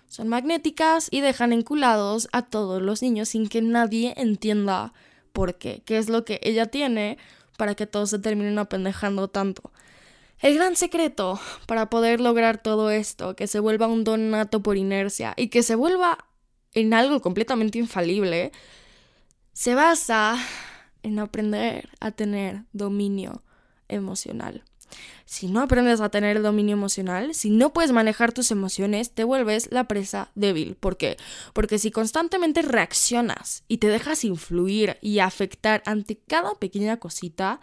Son 0.08 0.28
magnéticas 0.28 1.08
y 1.10 1.20
dejan 1.20 1.52
enculados 1.52 2.28
a 2.32 2.42
todos 2.42 2.82
los 2.82 3.02
niños 3.02 3.30
sin 3.30 3.48
que 3.48 3.62
nadie 3.62 4.14
entienda 4.16 4.92
por 5.34 5.56
qué, 5.56 5.82
qué 5.84 5.98
es 5.98 6.08
lo 6.08 6.24
que 6.24 6.40
ella 6.42 6.66
tiene 6.66 7.18
para 7.58 7.74
que 7.74 7.86
todos 7.86 8.08
se 8.08 8.18
terminen 8.18 8.58
apendejando 8.58 9.28
tanto. 9.28 9.72
El 10.38 10.54
gran 10.54 10.76
secreto 10.76 11.40
para 11.66 11.90
poder 11.90 12.20
lograr 12.20 12.62
todo 12.62 12.90
esto, 12.90 13.36
que 13.36 13.46
se 13.46 13.60
vuelva 13.60 13.86
un 13.86 14.04
don 14.04 14.30
nato 14.30 14.62
por 14.62 14.76
inercia 14.76 15.34
y 15.36 15.48
que 15.48 15.62
se 15.62 15.74
vuelva 15.74 16.18
en 16.72 16.94
algo 16.94 17.20
completamente 17.20 17.78
infalible, 17.78 18.52
se 19.52 19.74
basa 19.74 20.36
en 21.02 21.18
aprender 21.18 21.90
a 22.00 22.12
tener 22.12 22.62
dominio 22.72 23.42
emocional. 23.88 24.62
Si 25.24 25.46
no 25.48 25.60
aprendes 25.60 26.00
a 26.00 26.08
tener 26.08 26.42
dominio 26.42 26.74
emocional, 26.74 27.34
si 27.34 27.50
no 27.50 27.72
puedes 27.72 27.92
manejar 27.92 28.32
tus 28.32 28.50
emociones, 28.50 29.10
te 29.12 29.24
vuelves 29.24 29.68
la 29.70 29.88
presa 29.88 30.30
débil. 30.34 30.76
¿Por 30.76 30.96
qué? 30.96 31.16
Porque 31.52 31.78
si 31.78 31.90
constantemente 31.90 32.62
reaccionas 32.62 33.64
y 33.68 33.78
te 33.78 33.88
dejas 33.88 34.24
influir 34.24 34.98
y 35.00 35.20
afectar 35.20 35.82
ante 35.86 36.16
cada 36.16 36.54
pequeña 36.54 36.98
cosita, 36.98 37.60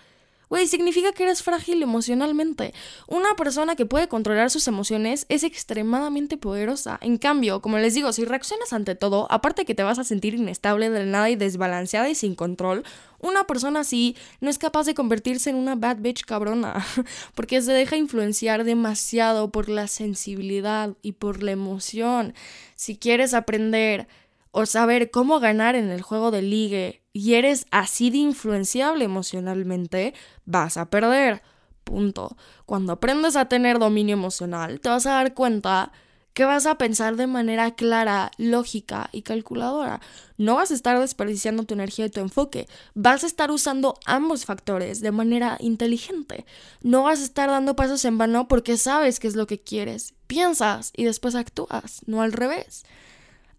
Güey, 0.51 0.67
significa 0.67 1.13
que 1.13 1.23
eres 1.23 1.43
frágil 1.43 1.81
emocionalmente. 1.81 2.73
Una 3.07 3.35
persona 3.37 3.77
que 3.77 3.85
puede 3.85 4.09
controlar 4.09 4.49
sus 4.49 4.67
emociones 4.67 5.25
es 5.29 5.45
extremadamente 5.45 6.35
poderosa. 6.35 6.99
En 7.01 7.17
cambio, 7.17 7.61
como 7.61 7.77
les 7.77 7.93
digo, 7.93 8.11
si 8.11 8.25
reaccionas 8.25 8.73
ante 8.73 8.95
todo, 8.95 9.27
aparte 9.31 9.63
que 9.63 9.75
te 9.75 9.83
vas 9.83 9.97
a 9.97 10.03
sentir 10.03 10.33
inestable 10.33 10.89
de 10.89 11.05
nada 11.05 11.29
y 11.29 11.37
desbalanceada 11.37 12.09
y 12.09 12.15
sin 12.15 12.35
control, 12.35 12.83
una 13.19 13.45
persona 13.45 13.79
así 13.79 14.17
no 14.41 14.49
es 14.49 14.57
capaz 14.57 14.85
de 14.85 14.93
convertirse 14.93 15.49
en 15.49 15.55
una 15.55 15.75
bad 15.75 15.99
bitch 16.01 16.25
cabrona, 16.25 16.85
porque 17.33 17.61
se 17.61 17.71
deja 17.71 17.95
influenciar 17.95 18.65
demasiado 18.65 19.51
por 19.51 19.69
la 19.69 19.87
sensibilidad 19.87 20.97
y 21.01 21.13
por 21.13 21.43
la 21.43 21.51
emoción. 21.51 22.33
Si 22.75 22.97
quieres 22.97 23.33
aprender 23.33 24.05
o 24.51 24.65
saber 24.65 25.11
cómo 25.11 25.39
ganar 25.39 25.75
en 25.75 25.91
el 25.91 26.01
juego 26.01 26.29
de 26.29 26.41
ligue 26.41 27.00
y 27.13 27.33
eres 27.35 27.65
así 27.71 28.09
de 28.09 28.17
influenciable 28.17 29.05
emocionalmente, 29.05 30.13
vas 30.45 30.77
a 30.77 30.89
perder. 30.89 31.41
Punto. 31.83 32.37
Cuando 32.65 32.93
aprendes 32.93 33.35
a 33.35 33.45
tener 33.45 33.79
dominio 33.79 34.13
emocional, 34.13 34.79
te 34.79 34.89
vas 34.89 35.05
a 35.05 35.13
dar 35.13 35.33
cuenta 35.33 35.91
que 36.33 36.45
vas 36.45 36.65
a 36.65 36.75
pensar 36.75 37.17
de 37.17 37.27
manera 37.27 37.71
clara, 37.75 38.31
lógica 38.37 39.09
y 39.11 39.23
calculadora. 39.23 39.99
No 40.37 40.55
vas 40.55 40.71
a 40.71 40.73
estar 40.73 40.97
desperdiciando 40.99 41.63
tu 41.63 41.73
energía 41.73 42.05
y 42.05 42.09
tu 42.09 42.21
enfoque. 42.21 42.67
Vas 42.93 43.23
a 43.23 43.27
estar 43.27 43.51
usando 43.51 43.99
ambos 44.05 44.45
factores 44.45 45.01
de 45.01 45.11
manera 45.11 45.57
inteligente. 45.59 46.45
No 46.81 47.03
vas 47.03 47.19
a 47.19 47.23
estar 47.23 47.49
dando 47.49 47.75
pasos 47.75 48.05
en 48.05 48.17
vano 48.17 48.47
porque 48.47 48.77
sabes 48.77 49.19
qué 49.19 49.27
es 49.27 49.35
lo 49.35 49.47
que 49.47 49.59
quieres. 49.59 50.13
Piensas 50.27 50.93
y 50.95 51.03
después 51.03 51.35
actúas, 51.35 52.01
no 52.05 52.21
al 52.21 52.31
revés. 52.31 52.85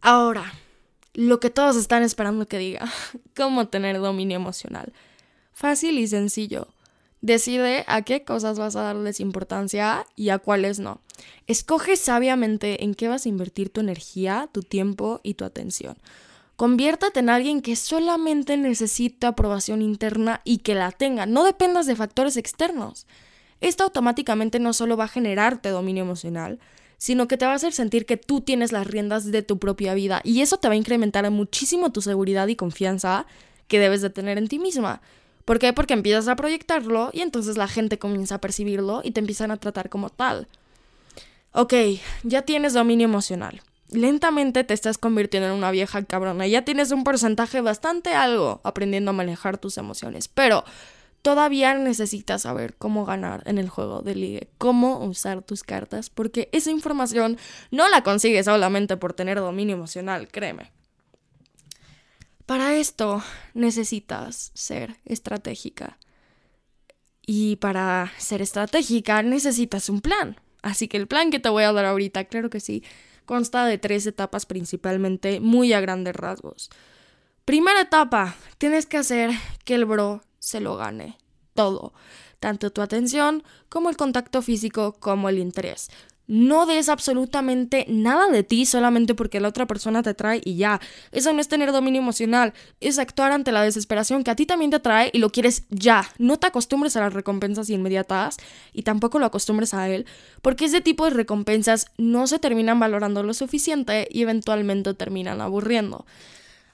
Ahora, 0.00 0.52
lo 1.14 1.40
que 1.40 1.50
todos 1.50 1.76
están 1.76 2.02
esperando 2.02 2.46
que 2.46 2.58
diga, 2.58 2.90
cómo 3.36 3.68
tener 3.68 3.98
dominio 3.98 4.36
emocional. 4.36 4.92
Fácil 5.52 5.98
y 5.98 6.06
sencillo. 6.06 6.68
Decide 7.20 7.84
a 7.86 8.02
qué 8.02 8.24
cosas 8.24 8.58
vas 8.58 8.74
a 8.74 8.82
darles 8.82 9.20
importancia 9.20 10.06
y 10.16 10.30
a 10.30 10.38
cuáles 10.38 10.80
no. 10.80 11.00
Escoge 11.46 11.96
sabiamente 11.96 12.82
en 12.82 12.94
qué 12.94 13.06
vas 13.06 13.26
a 13.26 13.28
invertir 13.28 13.70
tu 13.70 13.80
energía, 13.80 14.48
tu 14.50 14.62
tiempo 14.62 15.20
y 15.22 15.34
tu 15.34 15.44
atención. 15.44 15.96
Conviértate 16.56 17.20
en 17.20 17.30
alguien 17.30 17.60
que 17.62 17.76
solamente 17.76 18.56
necesita 18.56 19.28
aprobación 19.28 19.82
interna 19.82 20.40
y 20.44 20.58
que 20.58 20.74
la 20.74 20.90
tenga. 20.90 21.26
No 21.26 21.44
dependas 21.44 21.86
de 21.86 21.96
factores 21.96 22.36
externos. 22.36 23.06
Esto 23.60 23.84
automáticamente 23.84 24.58
no 24.58 24.72
solo 24.72 24.96
va 24.96 25.04
a 25.04 25.08
generarte 25.08 25.68
dominio 25.68 26.02
emocional, 26.02 26.58
sino 27.02 27.26
que 27.26 27.36
te 27.36 27.44
va 27.44 27.50
a 27.50 27.56
hacer 27.56 27.72
sentir 27.72 28.06
que 28.06 28.16
tú 28.16 28.42
tienes 28.42 28.70
las 28.70 28.86
riendas 28.86 29.32
de 29.32 29.42
tu 29.42 29.58
propia 29.58 29.92
vida 29.92 30.20
y 30.22 30.40
eso 30.40 30.58
te 30.58 30.68
va 30.68 30.74
a 30.74 30.76
incrementar 30.76 31.28
muchísimo 31.32 31.90
tu 31.90 32.00
seguridad 32.00 32.46
y 32.46 32.54
confianza 32.54 33.26
que 33.66 33.80
debes 33.80 34.02
de 34.02 34.10
tener 34.10 34.38
en 34.38 34.46
ti 34.46 34.60
misma. 34.60 35.02
¿Por 35.44 35.58
qué? 35.58 35.72
Porque 35.72 35.94
empiezas 35.94 36.28
a 36.28 36.36
proyectarlo 36.36 37.10
y 37.12 37.22
entonces 37.22 37.56
la 37.56 37.66
gente 37.66 37.98
comienza 37.98 38.36
a 38.36 38.40
percibirlo 38.40 39.00
y 39.02 39.10
te 39.10 39.18
empiezan 39.18 39.50
a 39.50 39.56
tratar 39.56 39.88
como 39.88 40.10
tal. 40.10 40.46
Ok, 41.50 41.74
ya 42.22 42.42
tienes 42.42 42.72
dominio 42.72 43.06
emocional. 43.06 43.62
Lentamente 43.90 44.62
te 44.62 44.72
estás 44.72 44.96
convirtiendo 44.96 45.48
en 45.48 45.54
una 45.54 45.72
vieja 45.72 46.04
cabrona. 46.04 46.46
Ya 46.46 46.64
tienes 46.64 46.92
un 46.92 47.02
porcentaje 47.02 47.60
bastante 47.62 48.14
algo 48.14 48.60
aprendiendo 48.62 49.10
a 49.10 49.14
manejar 49.14 49.58
tus 49.58 49.76
emociones. 49.76 50.28
Pero 50.28 50.62
todavía 51.22 51.74
necesitas 51.74 52.42
saber 52.42 52.76
cómo 52.76 53.06
ganar 53.06 53.42
en 53.46 53.58
el 53.58 53.68
juego 53.68 54.02
de 54.02 54.14
ligue, 54.16 54.50
cómo 54.58 54.98
usar 54.98 55.42
tus 55.42 55.62
cartas, 55.62 56.10
porque 56.10 56.48
esa 56.52 56.70
información 56.70 57.38
no 57.70 57.88
la 57.88 58.02
consigues 58.02 58.46
solamente 58.46 58.96
por 58.96 59.14
tener 59.14 59.38
dominio 59.38 59.76
emocional, 59.76 60.28
créeme. 60.28 60.72
Para 62.44 62.74
esto 62.76 63.22
necesitas 63.54 64.50
ser 64.54 64.96
estratégica. 65.04 65.98
Y 67.24 67.56
para 67.56 68.12
ser 68.18 68.42
estratégica 68.42 69.22
necesitas 69.22 69.88
un 69.88 70.00
plan. 70.00 70.40
Así 70.60 70.88
que 70.88 70.96
el 70.96 71.06
plan 71.06 71.30
que 71.30 71.38
te 71.38 71.48
voy 71.48 71.62
a 71.62 71.72
dar 71.72 71.84
ahorita, 71.84 72.24
claro 72.24 72.50
que 72.50 72.58
sí, 72.58 72.82
consta 73.26 73.64
de 73.64 73.78
tres 73.78 74.06
etapas 74.06 74.44
principalmente, 74.44 75.38
muy 75.38 75.72
a 75.72 75.80
grandes 75.80 76.16
rasgos. 76.16 76.68
Primera 77.44 77.80
etapa, 77.80 78.36
tienes 78.58 78.86
que 78.86 78.98
hacer 78.98 79.30
que 79.64 79.76
el 79.76 79.84
bro 79.84 80.22
se 80.40 80.60
lo 80.60 80.76
gane 80.76 81.21
todo, 81.54 81.92
tanto 82.40 82.70
tu 82.70 82.82
atención 82.82 83.42
como 83.68 83.90
el 83.90 83.96
contacto 83.96 84.42
físico 84.42 84.94
como 84.98 85.28
el 85.28 85.38
interés. 85.38 85.90
No 86.28 86.66
des 86.66 86.88
absolutamente 86.88 87.84
nada 87.88 88.28
de 88.28 88.44
ti 88.44 88.64
solamente 88.64 89.14
porque 89.14 89.40
la 89.40 89.48
otra 89.48 89.66
persona 89.66 90.02
te 90.02 90.14
trae 90.14 90.40
y 90.44 90.56
ya. 90.56 90.80
Eso 91.10 91.32
no 91.32 91.40
es 91.40 91.48
tener 91.48 91.72
dominio 91.72 92.00
emocional, 92.00 92.54
es 92.80 92.98
actuar 92.98 93.32
ante 93.32 93.50
la 93.50 93.62
desesperación 93.62 94.22
que 94.22 94.30
a 94.30 94.36
ti 94.36 94.46
también 94.46 94.70
te 94.70 94.78
trae 94.78 95.10
y 95.12 95.18
lo 95.18 95.30
quieres 95.30 95.64
ya. 95.68 96.08
No 96.18 96.38
te 96.38 96.46
acostumbres 96.46 96.96
a 96.96 97.00
las 97.00 97.12
recompensas 97.12 97.70
inmediatas 97.70 98.36
y 98.72 98.82
tampoco 98.82 99.18
lo 99.18 99.26
acostumbres 99.26 99.74
a 99.74 99.88
él, 99.88 100.06
porque 100.42 100.66
ese 100.66 100.80
tipo 100.80 101.04
de 101.04 101.10
recompensas 101.10 101.86
no 101.98 102.26
se 102.28 102.38
terminan 102.38 102.78
valorando 102.78 103.24
lo 103.24 103.34
suficiente 103.34 104.06
y 104.10 104.22
eventualmente 104.22 104.94
terminan 104.94 105.40
aburriendo. 105.40 106.06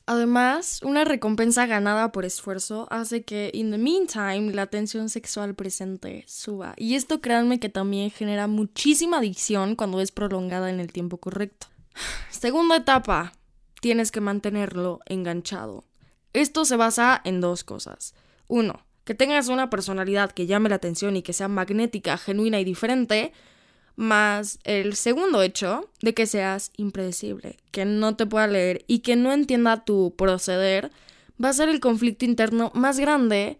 Además, 0.09 0.81
una 0.83 1.05
recompensa 1.05 1.67
ganada 1.67 2.13
por 2.13 2.25
esfuerzo 2.25 2.87
hace 2.89 3.25
que, 3.25 3.51
in 3.53 3.71
the 3.71 3.77
meantime, 3.77 4.55
la 4.55 4.67
tensión 4.67 5.11
sexual 5.11 5.55
presente 5.55 6.25
suba. 6.27 6.73
Y 6.79 6.95
esto 6.95 7.21
créanme 7.21 7.61
que 7.61 7.69
también 7.69 8.11
genera 8.11 8.47
muchísima 8.47 9.19
adicción 9.19 9.77
cuando 9.77 10.01
es 10.01 10.11
prolongada 10.11 10.71
en 10.71 10.81
el 10.81 10.93
tiempo 10.93 11.19
correcto. 11.19 11.67
Segunda 12.31 12.77
etapa, 12.77 13.35
tienes 13.83 14.11
que 14.11 14.23
mantenerlo 14.23 15.01
enganchado. 15.05 15.85
Esto 16.33 16.65
se 16.65 16.77
basa 16.77 17.21
en 17.25 17.43
dos 17.43 17.63
cosas. 17.63 18.15
Uno, 18.47 18.87
que 19.05 19.13
tengas 19.15 19.49
una 19.49 19.69
personalidad 19.69 20.33
que 20.33 20.47
llame 20.47 20.71
la 20.71 20.77
atención 20.77 21.19
y 21.19 21.23
que 21.23 21.35
sea 21.35 21.49
magnética, 21.49 22.17
genuina 22.17 22.59
y 22.59 22.65
diferente 22.65 23.35
más 23.99 24.61
el 24.63 24.95
segundo 24.95 25.43
hecho 25.43 25.91
de 26.01 26.15
que 26.15 26.27
seas 26.27 26.71
impredecible, 26.77 27.57
que 27.73 27.85
no 27.85 28.15
te 28.15 28.27
pueda 28.27 28.47
leer 28.47 28.85
y 28.87 29.01
que 29.01 29.17
no 29.17 29.33
entienda 29.33 29.85
tu 29.85 30.15
proceder, 30.17 30.93
va 31.43 31.49
a 31.49 31.53
ser 31.53 31.69
el 31.69 31.81
conflicto 31.81 32.25
interno 32.25 32.71
más 32.75 33.01
grande 33.01 33.59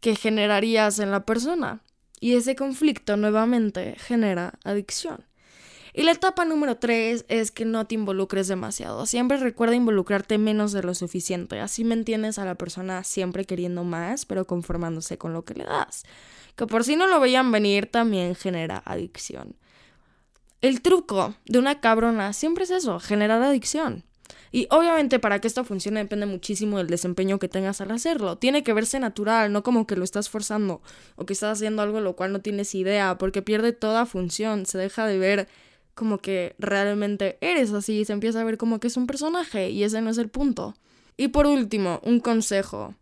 que 0.00 0.16
generarías 0.16 0.98
en 0.98 1.12
la 1.12 1.24
persona. 1.24 1.82
Y 2.18 2.34
ese 2.34 2.56
conflicto 2.56 3.16
nuevamente 3.16 3.94
genera 3.96 4.58
adicción. 4.64 5.24
Y 5.92 6.02
la 6.02 6.12
etapa 6.12 6.44
número 6.44 6.76
tres 6.76 7.24
es 7.28 7.50
que 7.50 7.64
no 7.64 7.86
te 7.86 7.94
involucres 7.94 8.48
demasiado. 8.48 9.06
Siempre 9.06 9.38
recuerda 9.38 9.74
involucrarte 9.76 10.36
menos 10.38 10.72
de 10.72 10.82
lo 10.82 10.94
suficiente. 10.94 11.60
Así 11.60 11.84
me 11.84 11.94
entiendes 11.94 12.38
a 12.38 12.44
la 12.44 12.56
persona 12.56 13.04
siempre 13.04 13.44
queriendo 13.44 13.84
más, 13.84 14.24
pero 14.24 14.46
conformándose 14.46 15.16
con 15.16 15.32
lo 15.32 15.44
que 15.44 15.54
le 15.54 15.64
das. 15.64 16.04
Que 16.56 16.66
por 16.66 16.84
si 16.84 16.96
no 16.96 17.06
lo 17.06 17.20
veían 17.20 17.50
venir, 17.52 17.86
también 17.86 18.34
genera 18.34 18.82
adicción. 18.84 19.56
El 20.60 20.82
truco 20.82 21.34
de 21.46 21.58
una 21.58 21.80
cabrona 21.80 22.32
siempre 22.32 22.64
es 22.64 22.70
eso, 22.70 23.00
generar 23.00 23.42
adicción. 23.42 24.04
Y 24.52 24.66
obviamente 24.70 25.18
para 25.18 25.40
que 25.40 25.46
esto 25.46 25.64
funcione 25.64 26.00
depende 26.00 26.26
muchísimo 26.26 26.78
del 26.78 26.88
desempeño 26.88 27.38
que 27.38 27.48
tengas 27.48 27.80
al 27.80 27.90
hacerlo. 27.92 28.36
Tiene 28.36 28.62
que 28.62 28.72
verse 28.72 28.98
natural, 28.98 29.52
no 29.52 29.62
como 29.62 29.86
que 29.86 29.96
lo 29.96 30.04
estás 30.04 30.28
forzando 30.28 30.82
o 31.16 31.24
que 31.24 31.32
estás 31.32 31.58
haciendo 31.58 31.82
algo 31.82 32.00
lo 32.00 32.16
cual 32.16 32.32
no 32.32 32.40
tienes 32.40 32.74
idea, 32.74 33.16
porque 33.16 33.42
pierde 33.42 33.72
toda 33.72 34.06
función, 34.06 34.66
se 34.66 34.76
deja 34.76 35.06
de 35.06 35.18
ver 35.18 35.48
como 35.94 36.18
que 36.18 36.54
realmente 36.58 37.38
eres 37.40 37.72
así, 37.72 38.04
se 38.04 38.12
empieza 38.12 38.40
a 38.40 38.44
ver 38.44 38.58
como 38.58 38.80
que 38.80 38.88
es 38.88 38.96
un 38.96 39.06
personaje 39.06 39.70
y 39.70 39.84
ese 39.84 40.00
no 40.00 40.10
es 40.10 40.18
el 40.18 40.28
punto. 40.28 40.74
Y 41.16 41.28
por 41.28 41.46
último, 41.46 42.00
un 42.02 42.20
consejo. 42.20 42.94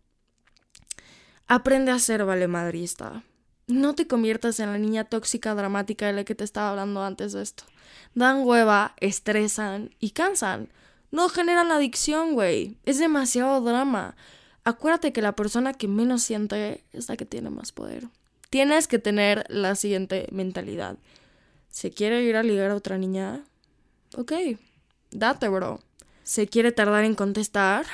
Aprende 1.47 1.91
a 1.91 1.99
ser 1.99 2.25
valemadrista. 2.25 3.23
No 3.69 3.93
te 3.93 4.07
conviertas 4.07 4.59
en 4.59 4.71
la 4.71 4.79
niña 4.79 5.03
tóxica 5.03 5.53
dramática 5.53 6.07
de 6.07 6.13
la 6.13 6.23
que 6.23 6.33
te 6.33 6.43
estaba 6.43 6.71
hablando 6.71 7.03
antes 7.03 7.33
de 7.33 7.43
esto. 7.43 7.65
Dan 8.15 8.41
hueva, 8.43 8.95
estresan 8.97 9.91
y 9.99 10.09
cansan. 10.09 10.69
No 11.11 11.29
generan 11.29 11.71
adicción, 11.71 12.33
güey. 12.33 12.77
Es 12.85 12.97
demasiado 12.97 13.61
drama. 13.61 14.15
Acuérdate 14.63 15.13
que 15.13 15.21
la 15.21 15.35
persona 15.35 15.75
que 15.75 15.87
menos 15.87 16.23
siente 16.23 16.83
es 16.93 17.09
la 17.09 17.15
que 17.15 17.27
tiene 17.27 17.51
más 17.51 17.71
poder. 17.71 18.07
Tienes 18.49 18.87
que 18.87 18.97
tener 18.97 19.45
la 19.49 19.75
siguiente 19.75 20.27
mentalidad. 20.31 20.97
¿Se 21.69 21.91
quiere 21.91 22.23
ir 22.23 22.37
a 22.37 22.43
ligar 22.43 22.71
a 22.71 22.75
otra 22.75 22.97
niña? 22.97 23.43
Ok, 24.17 24.33
date, 25.11 25.47
bro. 25.47 25.79
¿Se 26.23 26.47
quiere 26.47 26.71
tardar 26.71 27.03
en 27.03 27.13
contestar? 27.13 27.85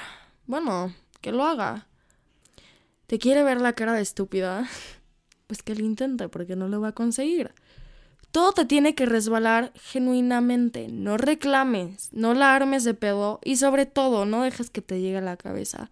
Bueno, 0.47 0.95
que 1.19 1.33
lo 1.33 1.43
haga. 1.43 1.85
¿Te 3.07 3.19
quiere 3.19 3.43
ver 3.43 3.59
la 3.59 3.73
cara 3.73 3.91
de 3.91 4.01
estúpida? 4.01 4.69
pues 5.47 5.63
que 5.63 5.75
lo 5.75 5.85
intente 5.85 6.29
porque 6.29 6.55
no 6.55 6.67
lo 6.67 6.81
va 6.81 6.89
a 6.89 6.93
conseguir. 6.93 7.51
Todo 8.31 8.51
te 8.51 8.65
tiene 8.65 8.95
que 8.95 9.05
resbalar 9.05 9.71
genuinamente, 9.75 10.89
no 10.89 11.17
reclames, 11.17 12.09
no 12.11 12.33
la 12.33 12.53
armes 12.53 12.83
de 12.83 12.93
pedo 12.93 13.39
y 13.43 13.55
sobre 13.55 13.85
todo 13.85 14.25
no 14.25 14.43
dejes 14.43 14.69
que 14.69 14.81
te 14.81 14.99
llegue 14.99 15.17
a 15.17 15.21
la 15.21 15.37
cabeza. 15.37 15.89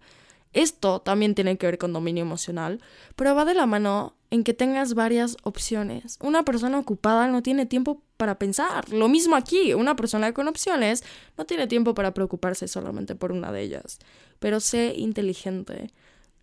Esto 0.52 1.00
también 1.00 1.34
tiene 1.34 1.58
que 1.58 1.66
ver 1.66 1.78
con 1.78 1.92
dominio 1.92 2.22
emocional, 2.22 2.80
pero 3.16 3.34
va 3.34 3.44
de 3.44 3.54
la 3.54 3.66
mano 3.66 4.14
en 4.30 4.44
que 4.44 4.54
tengas 4.54 4.94
varias 4.94 5.36
opciones. 5.42 6.16
Una 6.20 6.44
persona 6.44 6.78
ocupada 6.78 7.26
no 7.26 7.42
tiene 7.42 7.66
tiempo 7.66 8.02
para 8.16 8.38
pensar. 8.38 8.88
Lo 8.90 9.08
mismo 9.08 9.36
aquí, 9.36 9.74
una 9.74 9.96
persona 9.96 10.32
con 10.32 10.46
opciones 10.46 11.02
no 11.36 11.44
tiene 11.44 11.66
tiempo 11.66 11.94
para 11.94 12.14
preocuparse 12.14 12.68
solamente 12.68 13.16
por 13.16 13.32
una 13.32 13.52
de 13.52 13.62
ellas. 13.62 13.98
Pero 14.38 14.60
sé 14.60 14.94
inteligente. 14.96 15.92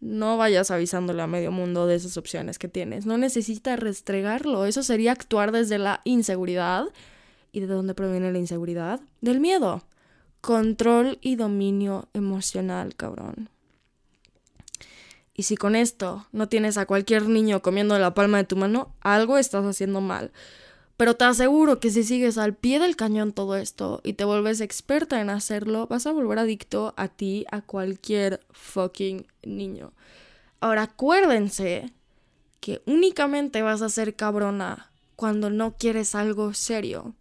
No 0.01 0.35
vayas 0.35 0.71
avisándole 0.71 1.21
a 1.21 1.27
medio 1.27 1.51
mundo 1.51 1.87
de 1.87 1.95
esas 1.95 2.17
opciones 2.17 2.59
que 2.59 2.67
tienes. 2.67 3.05
No 3.05 3.17
necesitas 3.17 3.79
restregarlo. 3.79 4.65
Eso 4.65 4.83
sería 4.83 5.11
actuar 5.11 5.51
desde 5.51 5.77
la 5.77 6.01
inseguridad. 6.03 6.85
¿Y 7.51 7.59
de 7.59 7.67
dónde 7.67 7.93
proviene 7.93 8.31
la 8.31 8.39
inseguridad? 8.39 8.99
Del 9.21 9.39
miedo. 9.39 9.83
Control 10.41 11.19
y 11.21 11.35
dominio 11.35 12.09
emocional, 12.13 12.95
cabrón. 12.95 13.49
Y 15.35 15.43
si 15.43 15.55
con 15.55 15.75
esto 15.75 16.27
no 16.31 16.49
tienes 16.49 16.77
a 16.77 16.85
cualquier 16.85 17.27
niño 17.27 17.61
comiendo 17.61 17.97
la 17.97 18.13
palma 18.13 18.37
de 18.37 18.43
tu 18.43 18.55
mano, 18.55 18.93
algo 19.01 19.37
estás 19.37 19.65
haciendo 19.65 20.01
mal. 20.01 20.31
Pero 21.01 21.15
te 21.15 21.23
aseguro 21.23 21.79
que 21.79 21.89
si 21.89 22.03
sigues 22.03 22.37
al 22.37 22.53
pie 22.53 22.77
del 22.77 22.95
cañón 22.95 23.33
todo 23.33 23.55
esto 23.55 24.01
y 24.03 24.13
te 24.13 24.23
vuelves 24.23 24.61
experta 24.61 25.19
en 25.19 25.31
hacerlo, 25.31 25.87
vas 25.87 26.05
a 26.05 26.11
volver 26.11 26.37
adicto 26.37 26.93
a 26.95 27.07
ti, 27.07 27.43
a 27.49 27.61
cualquier 27.61 28.45
fucking 28.51 29.25
niño. 29.41 29.93
Ahora 30.59 30.83
acuérdense 30.83 31.91
que 32.59 32.83
únicamente 32.85 33.63
vas 33.63 33.81
a 33.81 33.89
ser 33.89 34.15
cabrona 34.15 34.91
cuando 35.15 35.49
no 35.49 35.75
quieres 35.75 36.13
algo 36.13 36.53
serio. 36.53 37.15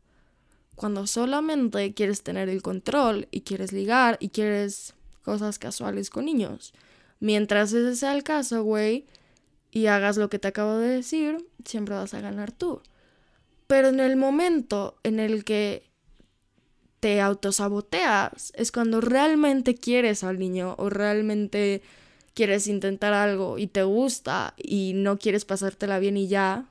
Cuando 0.75 1.07
solamente 1.07 1.95
quieres 1.95 2.23
tener 2.23 2.51
el 2.51 2.61
control 2.61 3.29
y 3.31 3.41
quieres 3.41 3.73
ligar 3.73 4.19
y 4.21 4.29
quieres 4.29 4.93
cosas 5.23 5.59
casuales 5.59 6.11
con 6.11 6.27
niños. 6.27 6.75
Mientras 7.19 7.73
ese 7.73 7.97
sea 7.97 8.15
el 8.15 8.25
caso, 8.25 8.63
güey, 8.63 9.07
y 9.71 9.87
hagas 9.87 10.19
lo 10.19 10.29
que 10.29 10.39
te 10.39 10.49
acabo 10.49 10.77
de 10.77 10.89
decir, 10.97 11.49
siempre 11.65 11.95
vas 11.95 12.13
a 12.13 12.21
ganar 12.21 12.53
tú. 12.53 12.83
Pero 13.71 13.87
en 13.87 14.01
el 14.01 14.17
momento 14.17 14.99
en 15.05 15.21
el 15.21 15.45
que 15.45 15.89
te 16.99 17.21
autosaboteas, 17.21 18.53
es 18.57 18.73
cuando 18.73 19.01
realmente 19.01 19.77
quieres 19.77 20.25
al 20.25 20.41
niño 20.41 20.75
o 20.77 20.91
realmente 20.91 21.81
quieres 22.35 22.67
intentar 22.67 23.13
algo 23.13 23.59
y 23.59 23.69
te 23.69 23.85
gusta 23.85 24.55
y 24.57 24.95
no 24.97 25.21
quieres 25.21 25.45
pasártela 25.45 26.01
bien 26.01 26.17
y 26.17 26.27
ya, 26.27 26.67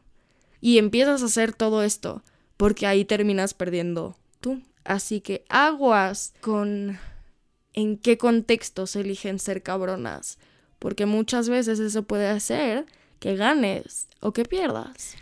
y 0.59 0.77
empiezas 0.77 1.21
a 1.21 1.27
hacer 1.27 1.53
todo 1.53 1.83
esto, 1.83 2.21
porque 2.57 2.85
ahí 2.85 3.05
terminas 3.05 3.53
perdiendo 3.53 4.17
tú. 4.41 4.61
Así 4.83 5.21
que 5.21 5.45
aguas 5.47 6.33
con 6.41 6.99
en 7.75 7.97
qué 7.97 8.17
contextos 8.17 8.97
eligen 8.97 9.39
ser 9.39 9.63
cabronas, 9.63 10.37
porque 10.79 11.05
muchas 11.05 11.47
veces 11.47 11.79
eso 11.79 12.03
puede 12.03 12.27
hacer 12.27 12.85
que 13.21 13.37
ganes 13.37 14.09
o 14.19 14.33
que 14.33 14.43
pierdas. 14.43 15.15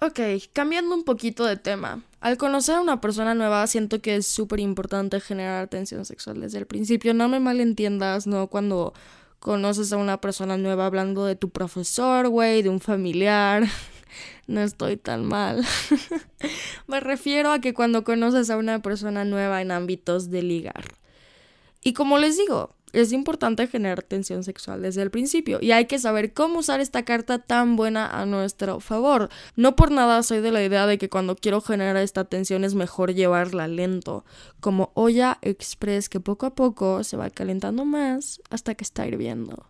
Ok, 0.00 0.20
cambiando 0.52 0.94
un 0.94 1.02
poquito 1.02 1.44
de 1.44 1.56
tema. 1.56 2.02
Al 2.20 2.36
conocer 2.36 2.76
a 2.76 2.80
una 2.80 3.00
persona 3.00 3.34
nueva, 3.34 3.66
siento 3.66 4.00
que 4.00 4.16
es 4.16 4.26
súper 4.26 4.60
importante 4.60 5.20
generar 5.20 5.64
atención 5.64 6.04
sexual 6.04 6.40
desde 6.40 6.58
el 6.58 6.66
principio. 6.66 7.14
No 7.14 7.28
me 7.28 7.40
malentiendas, 7.40 8.26
¿no? 8.26 8.46
Cuando 8.46 8.94
conoces 9.40 9.92
a 9.92 9.96
una 9.96 10.20
persona 10.20 10.56
nueva 10.56 10.86
hablando 10.86 11.24
de 11.24 11.34
tu 11.34 11.50
profesor, 11.50 12.28
güey, 12.28 12.62
de 12.62 12.68
un 12.68 12.80
familiar. 12.80 13.64
no 14.46 14.60
estoy 14.60 14.96
tan 14.96 15.24
mal. 15.24 15.64
me 16.86 17.00
refiero 17.00 17.50
a 17.50 17.60
que 17.60 17.74
cuando 17.74 18.04
conoces 18.04 18.50
a 18.50 18.56
una 18.56 18.80
persona 18.82 19.24
nueva 19.24 19.62
en 19.62 19.72
ámbitos 19.72 20.30
de 20.30 20.42
ligar. 20.42 20.84
Y 21.82 21.92
como 21.92 22.18
les 22.18 22.36
digo, 22.36 22.76
es 22.92 23.12
importante 23.12 23.66
generar 23.66 24.02
tensión 24.02 24.44
sexual 24.44 24.82
desde 24.82 25.02
el 25.02 25.10
principio 25.10 25.58
y 25.60 25.72
hay 25.72 25.86
que 25.86 25.98
saber 25.98 26.32
cómo 26.32 26.60
usar 26.60 26.80
esta 26.80 27.04
carta 27.04 27.38
tan 27.38 27.76
buena 27.76 28.06
a 28.06 28.26
nuestro 28.26 28.80
favor. 28.80 29.28
No 29.56 29.76
por 29.76 29.90
nada 29.90 30.22
soy 30.22 30.40
de 30.40 30.52
la 30.52 30.64
idea 30.64 30.86
de 30.86 30.98
que 30.98 31.08
cuando 31.08 31.36
quiero 31.36 31.60
generar 31.60 31.96
esta 31.96 32.24
tensión 32.24 32.64
es 32.64 32.74
mejor 32.74 33.14
llevarla 33.14 33.68
lento, 33.68 34.24
como 34.60 34.90
olla 34.94 35.38
express 35.42 36.08
que 36.08 36.20
poco 36.20 36.46
a 36.46 36.54
poco 36.54 37.04
se 37.04 37.16
va 37.16 37.30
calentando 37.30 37.84
más 37.84 38.40
hasta 38.50 38.74
que 38.74 38.84
está 38.84 39.06
hirviendo. 39.06 39.66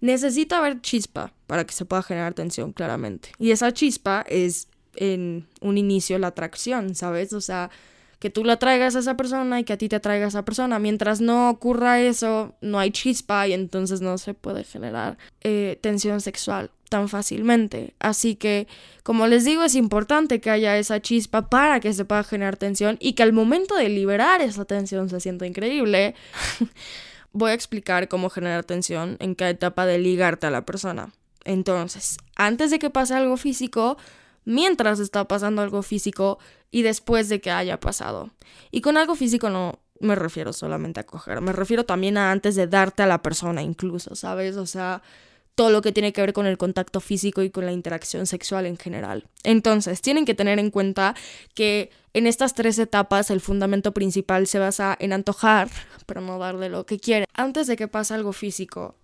Necesita 0.00 0.58
haber 0.58 0.80
chispa 0.82 1.32
para 1.46 1.64
que 1.64 1.72
se 1.72 1.84
pueda 1.84 2.02
generar 2.02 2.34
tensión, 2.34 2.72
claramente. 2.72 3.30
Y 3.38 3.50
esa 3.50 3.72
chispa 3.72 4.24
es 4.28 4.68
en 4.94 5.46
un 5.60 5.78
inicio 5.78 6.18
la 6.18 6.28
atracción, 6.28 6.94
¿sabes? 6.94 7.32
O 7.32 7.40
sea, 7.40 7.70
que 8.18 8.30
tú 8.30 8.44
la 8.44 8.58
traigas 8.58 8.96
a 8.96 9.00
esa 9.00 9.16
persona 9.16 9.60
y 9.60 9.64
que 9.64 9.74
a 9.74 9.78
ti 9.78 9.88
te 9.88 10.00
traiga 10.00 10.26
a 10.26 10.28
esa 10.28 10.44
persona. 10.44 10.78
Mientras 10.78 11.20
no 11.20 11.50
ocurra 11.50 12.00
eso, 12.00 12.54
no 12.60 12.78
hay 12.78 12.90
chispa 12.90 13.46
y 13.46 13.52
entonces 13.52 14.00
no 14.00 14.18
se 14.18 14.34
puede 14.34 14.64
generar 14.64 15.18
eh, 15.42 15.78
tensión 15.82 16.20
sexual 16.20 16.70
tan 16.88 17.08
fácilmente. 17.08 17.94
Así 17.98 18.36
que, 18.36 18.68
como 19.02 19.26
les 19.26 19.44
digo, 19.44 19.64
es 19.64 19.74
importante 19.74 20.40
que 20.40 20.50
haya 20.50 20.78
esa 20.78 21.00
chispa 21.00 21.48
para 21.50 21.80
que 21.80 21.92
se 21.92 22.04
pueda 22.04 22.24
generar 22.24 22.56
tensión 22.56 22.96
y 23.00 23.14
que 23.14 23.22
al 23.22 23.32
momento 23.32 23.76
de 23.76 23.88
liberar 23.88 24.40
esa 24.40 24.64
tensión 24.64 25.08
se 25.08 25.20
sienta 25.20 25.46
increíble. 25.46 26.14
Voy 27.32 27.50
a 27.50 27.54
explicar 27.54 28.08
cómo 28.08 28.30
generar 28.30 28.64
tensión 28.64 29.16
en 29.20 29.34
cada 29.34 29.50
etapa 29.50 29.84
de 29.84 29.98
ligarte 29.98 30.46
a 30.46 30.50
la 30.50 30.64
persona. 30.64 31.12
Entonces, 31.44 32.16
antes 32.34 32.70
de 32.70 32.78
que 32.78 32.90
pase 32.90 33.14
algo 33.14 33.36
físico, 33.36 33.98
mientras 34.46 34.98
está 34.98 35.28
pasando 35.28 35.60
algo 35.60 35.82
físico 35.82 36.38
y 36.70 36.80
después 36.80 37.28
de 37.28 37.42
que 37.42 37.50
haya 37.50 37.78
pasado. 37.78 38.30
Y 38.70 38.80
con 38.80 38.96
algo 38.96 39.14
físico 39.14 39.50
no 39.50 39.80
me 40.00 40.14
refiero 40.14 40.52
solamente 40.52 41.00
a 41.00 41.06
coger, 41.06 41.40
me 41.42 41.52
refiero 41.52 41.84
también 41.84 42.16
a 42.16 42.30
antes 42.30 42.54
de 42.54 42.66
darte 42.66 43.02
a 43.02 43.06
la 43.06 43.22
persona 43.22 43.62
incluso, 43.62 44.14
¿sabes? 44.14 44.56
O 44.56 44.66
sea, 44.66 45.02
todo 45.54 45.70
lo 45.70 45.80
que 45.80 45.90
tiene 45.90 46.12
que 46.12 46.20
ver 46.20 46.34
con 46.34 46.46
el 46.46 46.58
contacto 46.58 47.00
físico 47.00 47.42
y 47.42 47.50
con 47.50 47.64
la 47.64 47.72
interacción 47.72 48.26
sexual 48.26 48.66
en 48.66 48.76
general. 48.76 49.26
Entonces, 49.42 50.02
tienen 50.02 50.26
que 50.26 50.34
tener 50.34 50.58
en 50.58 50.70
cuenta 50.70 51.16
que 51.54 51.90
en 52.12 52.26
estas 52.26 52.54
tres 52.54 52.78
etapas 52.78 53.30
el 53.30 53.40
fundamento 53.40 53.92
principal 53.92 54.46
se 54.46 54.58
basa 54.58 54.94
en 55.00 55.14
antojar, 55.14 55.70
pero 56.06 56.20
no 56.20 56.38
darle 56.38 56.68
lo 56.68 56.84
que 56.84 57.00
quiere. 57.00 57.26
Antes 57.32 57.66
de 57.66 57.76
que 57.76 57.88
pase 57.88 58.12
algo 58.12 58.34
físico, 58.34 58.96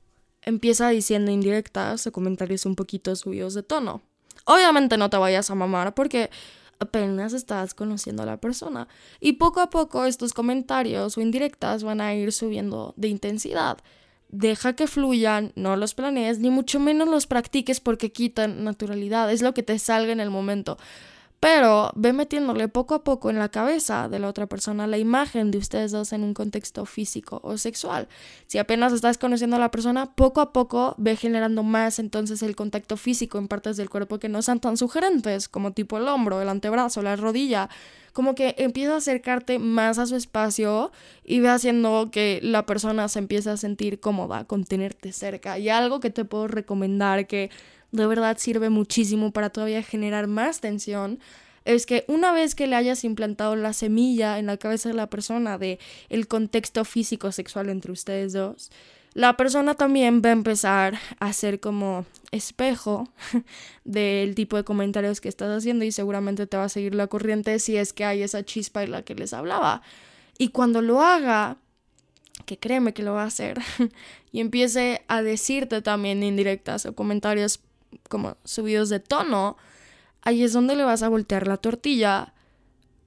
empieza 0.42 0.90
diciendo 0.90 1.30
indirectas 1.30 2.06
o 2.06 2.12
comentarios 2.12 2.66
un 2.66 2.76
poquito 2.76 3.16
subidos 3.16 3.54
de 3.54 3.62
tono. 3.62 4.02
Obviamente 4.44 4.96
no 4.96 5.10
te 5.10 5.16
vayas 5.16 5.50
a 5.50 5.54
mamar 5.54 5.94
porque 5.94 6.30
apenas 6.78 7.32
estás 7.32 7.74
conociendo 7.74 8.22
a 8.22 8.26
la 8.26 8.38
persona. 8.38 8.88
Y 9.20 9.34
poco 9.34 9.60
a 9.60 9.70
poco 9.70 10.04
estos 10.04 10.32
comentarios 10.32 11.16
o 11.16 11.20
indirectas 11.20 11.84
van 11.84 12.00
a 12.00 12.14
ir 12.14 12.32
subiendo 12.32 12.92
de 12.96 13.08
intensidad. 13.08 13.78
Deja 14.28 14.74
que 14.74 14.86
fluyan, 14.86 15.52
no 15.56 15.76
los 15.76 15.94
planees, 15.94 16.38
ni 16.38 16.50
mucho 16.50 16.80
menos 16.80 17.08
los 17.08 17.26
practiques 17.26 17.80
porque 17.80 18.12
quitan 18.12 18.64
naturalidad. 18.64 19.30
Es 19.30 19.42
lo 19.42 19.54
que 19.54 19.62
te 19.62 19.78
salga 19.78 20.12
en 20.12 20.20
el 20.20 20.30
momento. 20.30 20.78
Pero 21.42 21.90
ve 21.96 22.12
metiéndole 22.12 22.68
poco 22.68 22.94
a 22.94 23.02
poco 23.02 23.28
en 23.28 23.36
la 23.36 23.48
cabeza 23.48 24.08
de 24.08 24.20
la 24.20 24.28
otra 24.28 24.46
persona 24.46 24.86
la 24.86 24.96
imagen 24.96 25.50
de 25.50 25.58
ustedes 25.58 25.90
dos 25.90 26.12
en 26.12 26.22
un 26.22 26.34
contexto 26.34 26.86
físico 26.86 27.40
o 27.42 27.58
sexual. 27.58 28.06
Si 28.46 28.58
apenas 28.58 28.92
estás 28.92 29.18
conociendo 29.18 29.56
a 29.56 29.58
la 29.58 29.72
persona, 29.72 30.14
poco 30.14 30.40
a 30.40 30.52
poco 30.52 30.94
ve 30.98 31.16
generando 31.16 31.64
más 31.64 31.98
entonces 31.98 32.44
el 32.44 32.54
contacto 32.54 32.96
físico 32.96 33.38
en 33.38 33.48
partes 33.48 33.76
del 33.76 33.90
cuerpo 33.90 34.20
que 34.20 34.28
no 34.28 34.40
sean 34.40 34.60
tan 34.60 34.76
sugerentes, 34.76 35.48
como 35.48 35.72
tipo 35.72 35.98
el 35.98 36.06
hombro, 36.06 36.40
el 36.40 36.48
antebrazo, 36.48 37.02
la 37.02 37.16
rodilla. 37.16 37.68
Como 38.12 38.36
que 38.36 38.54
empieza 38.58 38.94
a 38.94 38.98
acercarte 38.98 39.58
más 39.58 39.98
a 39.98 40.06
su 40.06 40.14
espacio 40.14 40.92
y 41.24 41.40
ve 41.40 41.48
haciendo 41.48 42.10
que 42.12 42.38
la 42.44 42.66
persona 42.66 43.08
se 43.08 43.18
empiece 43.18 43.50
a 43.50 43.56
sentir 43.56 43.98
cómoda 43.98 44.44
con 44.44 44.62
tenerte 44.62 45.10
cerca. 45.10 45.58
Y 45.58 45.70
algo 45.70 45.98
que 45.98 46.10
te 46.10 46.24
puedo 46.24 46.46
recomendar 46.46 47.26
que 47.26 47.50
de 47.92 48.06
verdad 48.06 48.38
sirve 48.38 48.70
muchísimo 48.70 49.30
para 49.30 49.50
todavía 49.50 49.82
generar 49.82 50.26
más 50.26 50.60
tensión, 50.60 51.20
es 51.64 51.86
que 51.86 52.04
una 52.08 52.32
vez 52.32 52.54
que 52.54 52.66
le 52.66 52.74
hayas 52.74 53.04
implantado 53.04 53.54
la 53.54 53.72
semilla 53.72 54.38
en 54.38 54.46
la 54.46 54.56
cabeza 54.56 54.88
de 54.88 54.96
la 54.96 55.08
persona 55.08 55.58
de 55.58 55.78
el 56.08 56.26
contexto 56.26 56.84
físico 56.84 57.30
sexual 57.30 57.68
entre 57.68 57.92
ustedes 57.92 58.32
dos, 58.32 58.70
la 59.14 59.36
persona 59.36 59.74
también 59.74 60.22
va 60.24 60.30
a 60.30 60.32
empezar 60.32 60.98
a 61.20 61.32
ser 61.34 61.60
como 61.60 62.06
espejo 62.30 63.08
del 63.84 64.34
tipo 64.34 64.56
de 64.56 64.64
comentarios 64.64 65.20
que 65.20 65.28
estás 65.28 65.50
haciendo 65.50 65.84
y 65.84 65.92
seguramente 65.92 66.46
te 66.46 66.56
va 66.56 66.64
a 66.64 66.70
seguir 66.70 66.94
la 66.94 67.06
corriente 67.06 67.58
si 67.58 67.76
es 67.76 67.92
que 67.92 68.06
hay 68.06 68.22
esa 68.22 68.42
chispa 68.42 68.82
en 68.82 68.90
la 68.90 69.02
que 69.02 69.14
les 69.14 69.34
hablaba. 69.34 69.82
Y 70.38 70.48
cuando 70.48 70.80
lo 70.80 71.02
haga, 71.02 71.58
que 72.46 72.58
créeme 72.58 72.94
que 72.94 73.02
lo 73.02 73.12
va 73.12 73.24
a 73.24 73.26
hacer, 73.26 73.60
y 74.32 74.40
empiece 74.40 75.02
a 75.08 75.22
decirte 75.22 75.82
también 75.82 76.22
indirectas 76.22 76.86
o 76.86 76.94
comentarios 76.94 77.60
como 78.08 78.36
subidos 78.44 78.88
de 78.88 79.00
tono, 79.00 79.56
ahí 80.22 80.42
es 80.42 80.52
donde 80.52 80.76
le 80.76 80.84
vas 80.84 81.02
a 81.02 81.08
voltear 81.08 81.46
la 81.46 81.56
tortilla 81.56 82.32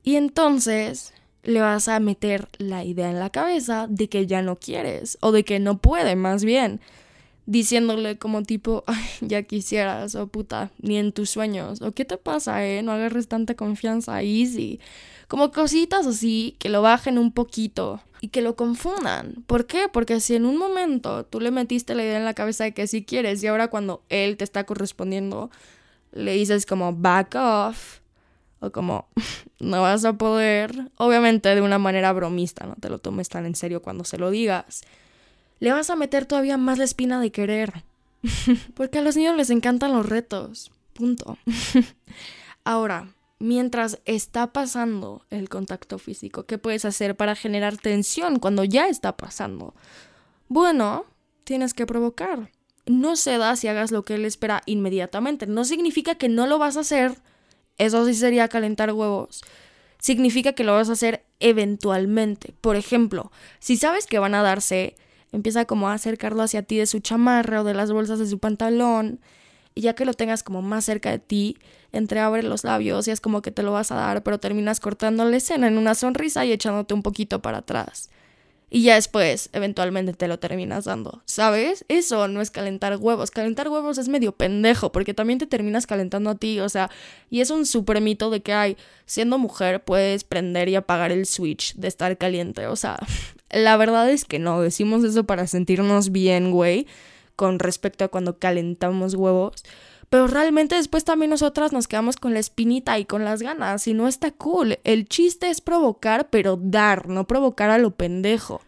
y 0.04 0.16
entonces 0.16 1.14
le 1.44 1.62
vas 1.62 1.88
a 1.88 2.00
meter 2.00 2.48
la 2.58 2.84
idea 2.84 3.10
en 3.10 3.20
la 3.20 3.30
cabeza 3.30 3.88
de 3.90 4.10
que 4.10 4.28
ya 4.28 4.42
no 4.42 4.58
quieres 4.58 5.18
o 5.22 5.32
de 5.32 5.46
que 5.46 5.60
no 5.60 5.78
puede, 5.78 6.16
más 6.16 6.44
bien, 6.44 6.82
diciéndole 7.46 8.18
como 8.18 8.44
tipo, 8.44 8.84
ya 9.22 9.44
quisieras, 9.44 10.16
o 10.16 10.28
puta, 10.28 10.72
ni 10.80 10.98
en 10.98 11.12
tus 11.12 11.30
sueños, 11.30 11.82
o 11.82 11.92
qué 11.92 12.06
te 12.06 12.18
pasa, 12.18 12.66
eh, 12.66 12.82
no 12.82 12.92
agarres 12.92 13.28
tanta 13.28 13.56
confianza, 13.56 14.22
easy, 14.22 14.80
como 15.28 15.52
cositas 15.52 16.08
así 16.08 16.56
que 16.60 16.70
lo 16.70 16.82
bajen 16.82 17.18
un 17.18 17.32
poquito 17.32 18.02
y 18.26 18.30
que 18.30 18.42
lo 18.42 18.56
confundan. 18.56 19.44
¿Por 19.46 19.68
qué? 19.68 19.88
Porque 19.88 20.20
si 20.20 20.34
en 20.34 20.48
un 20.48 20.58
momento 20.58 21.26
tú 21.26 21.40
le 21.40 21.52
metiste 21.52 21.94
la 21.94 22.02
idea 22.02 22.18
en 22.18 22.26
la 22.26 22.34
cabeza 22.34 22.64
de 22.64 22.74
que 22.74 22.88
sí 22.88 23.06
quieres 23.06 23.44
y 23.44 23.48
ahora 23.48 23.68
cuando 23.68 24.02
él 24.10 24.36
te 24.36 24.44
está 24.44 24.64
correspondiendo, 24.64 25.52
le 26.12 26.34
dices 26.34 26.66
como 26.66 26.92
back 26.92 27.36
off 27.36 28.00
o 28.62 28.72
como 28.72 29.08
no 29.60 29.84
vas 29.84 30.06
a 30.06 30.14
poder, 30.14 30.90
obviamente 30.98 31.54
de 31.54 31.62
una 31.62 31.78
manera 31.78 32.12
bromista, 32.14 32.66
no 32.66 32.74
te 32.80 32.90
lo 32.90 32.98
tomes 32.98 33.30
tan 33.30 33.46
en 33.46 33.54
serio 33.54 33.84
cuando 33.84 34.04
se 34.06 34.18
lo 34.18 34.32
digas, 34.32 34.82
le 35.60 35.72
vas 35.72 35.92
a 35.92 35.96
meter 35.96 36.26
todavía 36.26 36.58
más 36.58 36.80
la 36.80 36.86
espina 36.86 37.22
de 37.22 37.32
querer. 37.32 37.84
Porque 38.74 38.98
a 38.98 39.02
los 39.04 39.16
niños 39.16 39.38
les 39.38 39.52
encantan 39.52 39.94
los 39.94 40.10
retos. 40.10 40.72
Punto. 40.94 41.38
Ahora, 42.64 43.08
mientras 43.40 44.00
está 44.06 44.54
pasando 44.54 45.26
el 45.30 45.50
contacto 45.50 45.98
físico, 46.00 46.46
¿qué 46.46 46.58
puedes 46.58 46.86
hacer 46.86 47.16
para 47.16 47.36
generar 47.36 47.78
tensión 47.78 48.40
cuando 48.40 48.64
ya 48.64 48.88
está 48.88 49.18
pasando? 49.18 49.74
Bueno, 50.48 51.06
tienes 51.44 51.74
que 51.74 51.86
provocar. 51.86 52.52
No 52.86 53.16
se 53.16 53.38
da 53.38 53.56
si 53.56 53.68
hagas 53.68 53.92
lo 53.92 54.04
que 54.06 54.16
él 54.16 54.26
espera 54.26 54.62
inmediatamente. 54.66 55.48
No 55.48 55.66
significa 55.66 56.16
que 56.16 56.30
no 56.30 56.46
lo 56.46 56.60
vas 56.60 56.78
a 56.78 56.82
hacer. 56.82 57.18
Eso 57.78 58.06
sí 58.06 58.14
sería 58.14 58.48
calentar 58.48 58.92
huevos. 58.94 59.44
Significa 59.98 60.54
que 60.54 60.64
lo 60.64 60.74
vas 60.74 60.90
a 60.90 60.94
hacer 60.94 61.26
eventualmente. 61.40 62.54
Por 62.62 62.76
ejemplo, 62.76 63.32
si 63.60 63.76
sabes 63.76 64.06
que 64.06 64.20
van 64.20 64.36
a 64.36 64.44
darse, 64.44 64.96
empieza 65.32 65.66
como 65.66 65.90
a 65.90 65.94
acercarlo 65.94 66.44
hacia 66.44 66.62
ti 66.62 66.78
de 66.78 66.86
su 66.86 67.00
chamarra 67.00 67.62
o 67.62 67.64
de 67.64 67.74
las 67.74 67.92
bolsas 67.92 68.20
de 68.20 68.28
su 68.28 68.40
pantalón 68.40 69.20
y 69.76 69.82
ya 69.82 69.94
que 69.94 70.06
lo 70.06 70.14
tengas 70.14 70.42
como 70.42 70.62
más 70.62 70.86
cerca 70.86 71.12
de 71.12 71.20
ti, 71.20 71.58
entreabre 71.92 72.42
los 72.44 72.64
labios 72.64 73.08
y 73.08 73.12
es 73.12 73.20
como 73.20 73.42
que 73.42 73.52
te 73.52 73.62
lo 73.62 73.74
vas 73.74 73.92
a 73.92 73.96
dar, 73.96 74.24
pero 74.24 74.40
terminas 74.40 74.80
cortando 74.80 75.26
la 75.26 75.36
escena 75.36 75.68
en 75.68 75.78
una 75.78 75.94
sonrisa 75.96 76.46
y 76.46 76.54
echándote 76.54 76.94
un 76.94 77.04
poquito 77.04 77.42
para 77.42 77.60
atrás. 77.60 78.10
Y 78.70 78.84
ya 78.84 78.96
después, 78.96 79.50
eventualmente 79.54 80.14
te 80.14 80.28
lo 80.28 80.40
terminas 80.40 80.86
dando. 80.86 81.22
¿Sabes? 81.26 81.86
Eso 81.88 82.28
no 82.28 82.42
es 82.42 82.52
calentar 82.52 82.98
huevos. 82.98 83.32
Calentar 83.32 83.70
huevos 83.70 83.98
es 83.98 84.10
medio 84.10 84.32
pendejo, 84.34 84.92
porque 84.92 85.14
también 85.14 85.40
te 85.40 85.46
terminas 85.46 85.86
calentando 85.86 86.32
a 86.32 86.36
ti. 86.36 86.60
O 86.60 86.68
sea, 86.68 86.90
y 87.30 87.42
es 87.42 87.52
un 87.52 87.66
super 87.66 88.02
mito 88.02 88.30
de 88.32 88.42
que 88.42 88.54
hay, 88.54 88.76
siendo 89.06 89.38
mujer, 89.38 89.84
puedes 89.84 90.24
prender 90.24 90.68
y 90.68 90.76
apagar 90.76 91.12
el 91.12 91.26
switch 91.26 91.76
de 91.76 91.88
estar 91.88 92.18
caliente. 92.18 92.68
O 92.68 92.76
sea, 92.76 92.98
la 93.50 93.78
verdad 93.78 94.10
es 94.10 94.26
que 94.26 94.40
no. 94.40 94.60
Decimos 94.60 95.04
eso 95.04 95.26
para 95.26 95.48
sentirnos 95.48 96.12
bien, 96.12 96.52
güey 96.52 96.88
con 97.36 97.60
respecto 97.60 98.04
a 98.06 98.10
cuando 98.10 98.40
calentamos 98.40 99.16
huevos. 99.16 99.64
Pero 100.10 100.28
realmente 100.28 100.76
después 100.76 101.04
también 101.04 101.32
nosotras 101.32 101.74
nos 101.74 101.88
quedamos 101.88 102.18
con 102.18 102.34
la 102.34 102.40
espinita 102.40 102.98
y 103.00 103.06
con 103.06 103.26
las 103.26 103.42
ganas 103.42 103.88
y 103.88 103.94
no 103.94 104.08
está 104.08 104.32
cool. 104.32 104.80
El 104.84 105.08
chiste 105.08 105.50
es 105.50 105.62
provocar, 105.62 106.30
pero 106.30 106.58
dar, 106.62 107.08
no 107.08 107.28
provocar 107.28 107.70
a 107.70 107.78
lo 107.78 107.92
pendejo. 107.92 108.62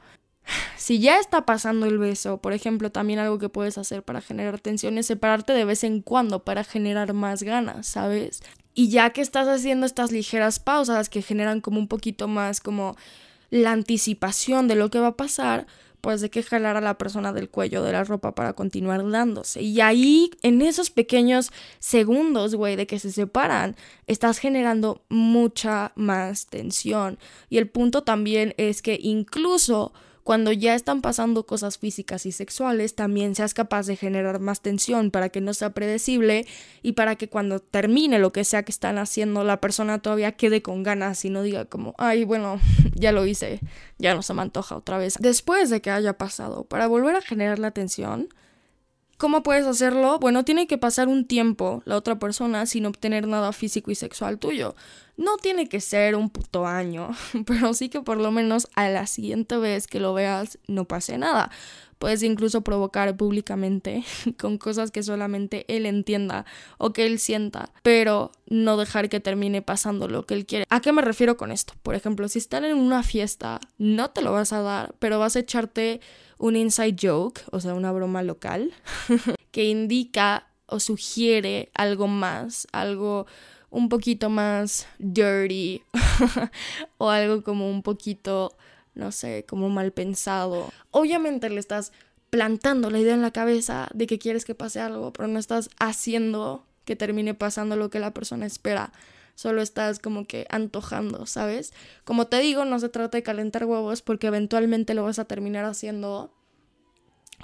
Si 0.77 0.99
ya 0.99 1.19
está 1.19 1.45
pasando 1.45 1.86
el 1.86 1.97
beso, 1.97 2.38
por 2.38 2.53
ejemplo, 2.53 2.91
también 2.91 3.19
algo 3.19 3.39
que 3.39 3.49
puedes 3.49 3.77
hacer 3.77 4.03
para 4.03 4.21
generar 4.21 4.60
tensión 4.60 4.97
es 4.97 5.08
separarte 5.08 5.51
de 5.51 5.65
vez 5.65 5.84
en 5.84 6.01
cuando 6.01 6.45
para 6.45 6.63
generar 6.63 7.13
más 7.13 7.43
ganas, 7.43 7.88
¿sabes? 7.88 8.41
Y 8.73 8.89
ya 8.89 9.10
que 9.10 9.21
estás 9.21 9.47
haciendo 9.47 9.86
estas 9.86 10.12
ligeras 10.12 10.60
pausas 10.60 11.10
que 11.10 11.21
generan 11.21 11.60
como 11.60 11.80
un 11.80 11.88
poquito 11.88 12.27
más 12.27 12.62
como 12.62 12.95
la 13.49 13.71
anticipación 13.71 14.67
de 14.67 14.75
lo 14.75 14.89
que 14.89 14.99
va 14.99 15.08
a 15.08 15.17
pasar, 15.17 15.67
de 16.15 16.29
que 16.29 16.41
jalar 16.41 16.77
a 16.77 16.81
la 16.81 16.97
persona 16.97 17.33
del 17.33 17.49
cuello 17.49 17.83
de 17.83 17.91
la 17.91 18.03
ropa 18.03 18.33
para 18.33 18.53
continuar 18.53 19.07
dándose. 19.09 19.61
Y 19.61 19.81
ahí, 19.81 20.31
en 20.41 20.61
esos 20.61 20.89
pequeños 20.89 21.51
segundos, 21.79 22.55
güey, 22.55 22.75
de 22.75 22.87
que 22.87 22.99
se 22.99 23.11
separan, 23.11 23.75
estás 24.07 24.39
generando 24.39 25.03
mucha 25.09 25.91
más 25.95 26.47
tensión. 26.47 27.19
Y 27.49 27.57
el 27.57 27.69
punto 27.69 28.03
también 28.03 28.53
es 28.57 28.81
que 28.81 28.97
incluso 29.01 29.93
cuando 30.27 30.51
ya 30.51 30.75
están 30.75 30.99
pasando 30.99 31.45
cosas 31.45 31.77
físicas 31.77 32.25
y 32.25 32.33
sexuales, 32.33 32.95
también 32.95 33.33
seas 33.33 33.53
capaz 33.53 33.87
de 33.87 33.95
generar 33.95 34.41
más 34.41 34.59
tensión 34.59 35.09
para 35.09 35.29
que 35.29 35.39
no 35.39 35.53
sea 35.53 35.69
predecible 35.69 36.45
y 36.83 36.91
para 36.91 37.15
que 37.15 37.29
cuando 37.29 37.61
termine 37.61 38.19
lo 38.19 38.33
que 38.33 38.43
sea 38.43 38.63
que 38.63 38.73
están 38.73 38.97
haciendo, 38.97 39.45
la 39.45 39.61
persona 39.61 39.99
todavía 39.99 40.33
quede 40.33 40.61
con 40.61 40.83
ganas 40.83 41.23
y 41.23 41.29
no 41.29 41.43
diga 41.43 41.63
como, 41.63 41.95
ay, 41.97 42.25
bueno, 42.25 42.59
ya 42.93 43.13
lo 43.13 43.25
hice, 43.25 43.61
ya 43.99 44.15
no 44.15 44.21
se 44.21 44.33
me 44.33 44.41
antoja 44.41 44.75
otra 44.75 44.97
vez. 44.97 45.15
Después 45.17 45.69
de 45.69 45.79
que 45.79 45.91
haya 45.91 46.17
pasado, 46.17 46.65
para 46.65 46.87
volver 46.87 47.15
a 47.15 47.21
generar 47.21 47.57
la 47.57 47.71
tensión, 47.71 48.27
¿Cómo 49.17 49.41
puedes 49.41 49.65
hacerlo? 49.65 50.19
Bueno, 50.19 50.45
tiene 50.45 50.67
que 50.67 50.77
pasar 50.77 51.07
un 51.07 51.25
tiempo 51.25 51.81
la 51.85 51.97
otra 51.97 52.19
persona 52.19 52.67
sin 52.67 52.85
obtener 52.85 53.27
nada 53.27 53.51
físico 53.51 53.89
y 53.89 53.95
sexual 53.95 54.37
tuyo. 54.37 54.75
No 55.17 55.38
tiene 55.38 55.67
que 55.67 55.82
ser 55.82 56.15
un 56.15 56.30
puto 56.30 56.67
año, 56.67 57.10
pero 57.45 57.73
sí 57.73 57.89
que 57.89 58.01
por 58.01 58.17
lo 58.17 58.32
menos 58.32 58.67
a 58.75 58.88
la 58.89 59.08
siguiente 59.08 59.58
vez 59.58 59.88
que 59.88 59.99
lo 59.99 60.13
veas 60.13 60.60
no 60.67 60.86
pase 60.86 61.17
nada. 61.17 61.51
Puedes 61.97 62.21
incluso 62.21 62.62
provocar 62.62 63.17
públicamente 63.17 64.03
con 64.39 64.60
cosas 64.60 64.91
que 64.91 65.01
solamente 65.01 65.65
él 65.67 65.88
entienda 65.88 66.45
o 66.77 66.93
que 66.93 67.08
él 67.08 67.17
sienta, 67.17 67.71
pero 67.82 68.32
no 68.45 68.77
dejar 68.77 69.10
que 69.10 69.19
termine 69.19 69.63
pasando 69.63 70.08
lo 70.08 70.25
que 70.27 70.36
él 70.36 70.45
quiere. 70.45 70.65
¿A 70.69 70.80
qué 70.80 70.91
me 70.91 71.01
refiero 71.01 71.36
con 71.38 71.51
esto? 71.51 71.73
Por 71.82 71.95
ejemplo, 71.95 72.30
si 72.30 72.38
están 72.38 72.65
en 72.65 72.77
una 72.77 73.01
fiesta, 73.01 73.60
no 73.80 74.12
te 74.12 74.21
lo 74.21 74.32
vas 74.32 74.53
a 74.53 74.62
dar, 74.62 74.93
pero 74.99 75.17
vas 75.17 75.36
a 75.36 75.39
echarte 75.39 75.99
un 76.38 76.56
inside 76.56 76.95
joke, 77.01 77.41
o 77.51 77.60
sea, 77.60 77.73
una 77.73 77.91
broma 77.91 78.21
local, 78.21 78.71
que 79.51 79.65
indica 79.65 80.47
o 80.67 80.80
sugiere 80.80 81.71
algo 81.73 82.08
más, 82.08 82.67
algo 82.71 83.25
un 83.69 83.89
poquito 83.89 84.30
más 84.30 84.88
dirty 84.99 85.82
o 86.97 87.10
algo 87.10 87.43
como 87.43 87.69
un 87.69 87.84
poquito, 87.84 88.56
no 88.95 89.12
sé, 89.12 89.45
como 89.47 89.69
mal 89.69 89.91
pensado. 89.91 90.71
Obviamente 90.91 91.49
le 91.49 91.60
estás 91.60 91.91
plantando 92.30 92.89
la 92.89 92.99
idea 92.99 93.13
en 93.13 93.21
la 93.21 93.32
cabeza 93.32 93.89
de 93.93 94.08
que 94.08 94.19
quieres 94.19 94.45
que 94.45 94.56
pase 94.56 94.80
algo, 94.80 95.13
pero 95.13 95.27
no 95.27 95.39
estás 95.39 95.69
haciendo 95.80 96.65
que 96.86 96.95
termine 96.95 97.34
pasando 97.34 97.75
lo 97.75 97.89
que 97.89 97.99
la 97.99 98.13
persona 98.13 98.45
espera. 98.45 98.91
Solo 99.36 99.62
estás 99.62 99.99
como 99.99 100.25
que 100.25 100.47
antojando, 100.49 101.27
¿sabes? 101.27 101.71
Como 102.06 102.25
te 102.25 102.39
digo, 102.39 102.65
no 102.65 102.80
se 102.80 102.89
trata 102.89 103.17
de 103.17 103.23
calentar 103.23 103.65
huevos 103.65 104.01
porque 104.01 104.27
eventualmente 104.27 104.95
lo 104.95 105.03
vas 105.03 105.19
a 105.19 105.25
terminar 105.25 105.65
haciendo 105.65 106.34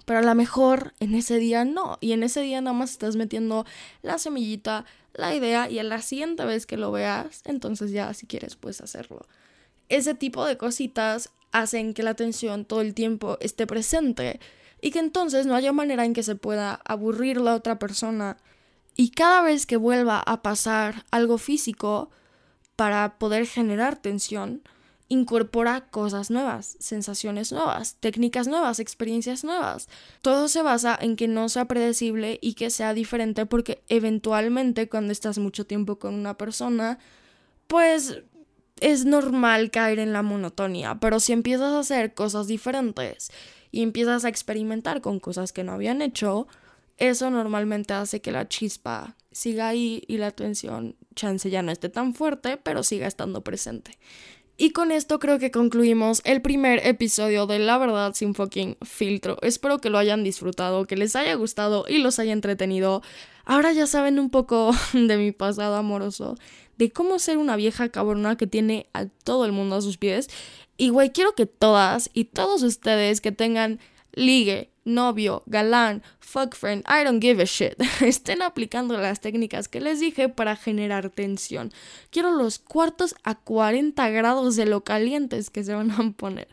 pero 0.05 0.19
a 0.19 0.21
lo 0.21 0.35
mejor 0.35 0.93
en 0.99 1.15
ese 1.15 1.37
día 1.37 1.65
no. 1.65 1.97
Y 2.01 2.11
en 2.13 2.23
ese 2.23 2.41
día 2.41 2.61
nada 2.61 2.75
más 2.75 2.91
estás 2.91 3.15
metiendo 3.15 3.65
la 4.01 4.17
semillita, 4.17 4.85
la 5.13 5.33
idea, 5.33 5.69
y 5.69 5.79
a 5.79 5.83
la 5.83 6.01
siguiente 6.01 6.43
vez 6.45 6.65
que 6.65 6.77
lo 6.77 6.91
veas, 6.91 7.41
entonces 7.45 7.91
ya 7.91 8.13
si 8.13 8.25
quieres 8.25 8.55
puedes 8.55 8.81
hacerlo. 8.81 9.25
Ese 9.89 10.15
tipo 10.15 10.45
de 10.45 10.57
cositas 10.57 11.29
hacen 11.51 11.93
que 11.93 12.03
la 12.03 12.11
atención 12.11 12.65
todo 12.65 12.81
el 12.81 12.93
tiempo 12.93 13.37
esté 13.39 13.67
presente 13.67 14.39
y 14.81 14.91
que 14.91 14.99
entonces 14.99 15.45
no 15.45 15.55
haya 15.55 15.71
manera 15.71 16.03
en 16.03 16.13
que 16.13 16.23
se 16.23 16.35
pueda 16.35 16.81
aburrir 16.85 17.39
la 17.39 17.55
otra 17.55 17.79
persona. 17.79 18.37
Y 18.95 19.11
cada 19.11 19.41
vez 19.41 19.65
que 19.65 19.77
vuelva 19.77 20.19
a 20.19 20.41
pasar 20.41 21.05
algo 21.11 21.37
físico 21.37 22.09
para 22.75 23.17
poder 23.17 23.45
generar 23.45 23.95
tensión, 24.01 24.61
incorpora 25.07 25.89
cosas 25.89 26.31
nuevas, 26.31 26.77
sensaciones 26.79 27.51
nuevas, 27.51 27.97
técnicas 27.99 28.47
nuevas, 28.47 28.79
experiencias 28.79 29.43
nuevas. 29.43 29.89
Todo 30.21 30.47
se 30.47 30.61
basa 30.61 30.97
en 30.99 31.15
que 31.15 31.27
no 31.27 31.49
sea 31.49 31.65
predecible 31.65 32.39
y 32.41 32.53
que 32.53 32.69
sea 32.69 32.93
diferente 32.93 33.45
porque 33.45 33.83
eventualmente 33.89 34.89
cuando 34.89 35.11
estás 35.11 35.37
mucho 35.37 35.65
tiempo 35.65 35.99
con 35.99 36.15
una 36.15 36.37
persona, 36.37 36.99
pues 37.67 38.23
es 38.79 39.05
normal 39.05 39.71
caer 39.71 39.99
en 39.99 40.13
la 40.13 40.23
monotonía, 40.23 40.95
pero 40.99 41.19
si 41.19 41.31
empiezas 41.31 41.73
a 41.73 41.79
hacer 41.79 42.13
cosas 42.13 42.47
diferentes 42.47 43.31
y 43.71 43.81
empiezas 43.81 44.25
a 44.25 44.29
experimentar 44.29 45.01
con 45.01 45.19
cosas 45.19 45.53
que 45.53 45.63
no 45.63 45.73
habían 45.73 46.01
hecho, 46.01 46.47
eso 46.97 47.29
normalmente 47.29 47.93
hace 47.93 48.21
que 48.21 48.31
la 48.31 48.47
chispa 48.47 49.15
siga 49.31 49.67
ahí 49.67 50.03
y 50.07 50.17
la 50.17 50.27
atención 50.27 50.95
chance 51.15 51.49
ya 51.49 51.61
no 51.61 51.71
esté 51.71 51.89
tan 51.89 52.13
fuerte, 52.13 52.57
pero 52.57 52.83
siga 52.83 53.07
estando 53.07 53.43
presente. 53.43 53.97
Y 54.55 54.69
con 54.69 54.91
esto 54.91 55.17
creo 55.17 55.39
que 55.39 55.49
concluimos 55.49 56.21
el 56.25 56.41
primer 56.41 56.85
episodio 56.85 57.47
de 57.47 57.57
La 57.57 57.79
Verdad 57.79 58.13
sin 58.13 58.35
fucking 58.35 58.77
filtro. 58.83 59.37
Espero 59.41 59.79
que 59.79 59.89
lo 59.89 59.97
hayan 59.97 60.23
disfrutado, 60.23 60.85
que 60.85 60.95
les 60.95 61.15
haya 61.15 61.33
gustado 61.33 61.85
y 61.87 61.97
los 61.97 62.19
haya 62.19 62.33
entretenido. 62.33 63.01
Ahora 63.45 63.73
ya 63.73 63.87
saben 63.87 64.19
un 64.19 64.29
poco 64.29 64.71
de 64.93 65.17
mi 65.17 65.31
pasado 65.31 65.75
amoroso, 65.75 66.37
de 66.77 66.91
cómo 66.91 67.17
ser 67.17 67.39
una 67.39 67.55
vieja 67.55 67.89
cabrona 67.89 68.37
que 68.37 68.45
tiene 68.45 68.85
a 68.93 69.07
todo 69.07 69.45
el 69.45 69.53
mundo 69.53 69.75
a 69.75 69.81
sus 69.81 69.97
pies. 69.97 70.29
Y 70.77 70.89
güey, 70.89 71.11
quiero 71.11 71.33
que 71.33 71.47
todas 71.47 72.11
y 72.13 72.25
todos 72.25 72.61
ustedes 72.61 73.21
que 73.21 73.31
tengan 73.31 73.79
ligue 74.13 74.69
novio, 74.85 75.43
galán, 75.45 76.03
fuck 76.19 76.55
friend, 76.55 76.83
I 76.87 77.03
don't 77.03 77.21
give 77.21 77.41
a 77.41 77.45
shit, 77.45 77.75
estén 78.01 78.41
aplicando 78.41 78.97
las 78.97 79.21
técnicas 79.21 79.67
que 79.67 79.81
les 79.81 79.99
dije 79.99 80.29
para 80.29 80.55
generar 80.55 81.09
tensión. 81.09 81.71
Quiero 82.09 82.31
los 82.31 82.59
cuartos 82.59 83.15
a 83.23 83.35
40 83.35 84.09
grados 84.09 84.55
de 84.55 84.65
lo 84.65 84.83
calientes 84.83 85.49
que 85.49 85.63
se 85.63 85.73
van 85.73 85.91
a 85.91 86.11
poner. 86.11 86.47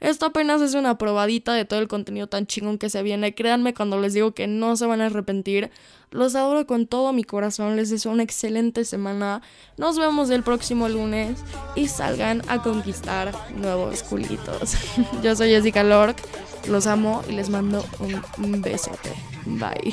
Esto 0.00 0.26
apenas 0.26 0.60
es 0.60 0.74
una 0.74 0.98
probadita 0.98 1.54
de 1.54 1.64
todo 1.64 1.80
el 1.80 1.88
contenido 1.88 2.26
tan 2.26 2.46
chingón 2.46 2.76
que 2.76 2.90
se 2.90 3.02
viene. 3.02 3.34
Créanme 3.34 3.72
cuando 3.72 3.98
les 4.00 4.12
digo 4.12 4.34
que 4.34 4.46
no 4.46 4.76
se 4.76 4.84
van 4.84 5.00
a 5.00 5.06
arrepentir. 5.06 5.70
Los 6.14 6.36
adoro 6.36 6.64
con 6.64 6.86
todo 6.86 7.12
mi 7.12 7.24
corazón. 7.24 7.74
Les 7.74 7.90
deseo 7.90 8.12
una 8.12 8.22
excelente 8.22 8.84
semana. 8.84 9.42
Nos 9.76 9.98
vemos 9.98 10.30
el 10.30 10.44
próximo 10.44 10.88
lunes 10.88 11.40
y 11.74 11.88
salgan 11.88 12.40
a 12.46 12.62
conquistar 12.62 13.32
nuevos 13.56 14.04
culitos. 14.04 14.76
Yo 15.24 15.34
soy 15.34 15.50
Jessica 15.50 15.82
Lork. 15.82 16.16
Los 16.68 16.86
amo 16.86 17.24
y 17.28 17.32
les 17.32 17.50
mando 17.50 17.84
un 18.38 18.62
besote. 18.62 19.12
Bye. 19.44 19.92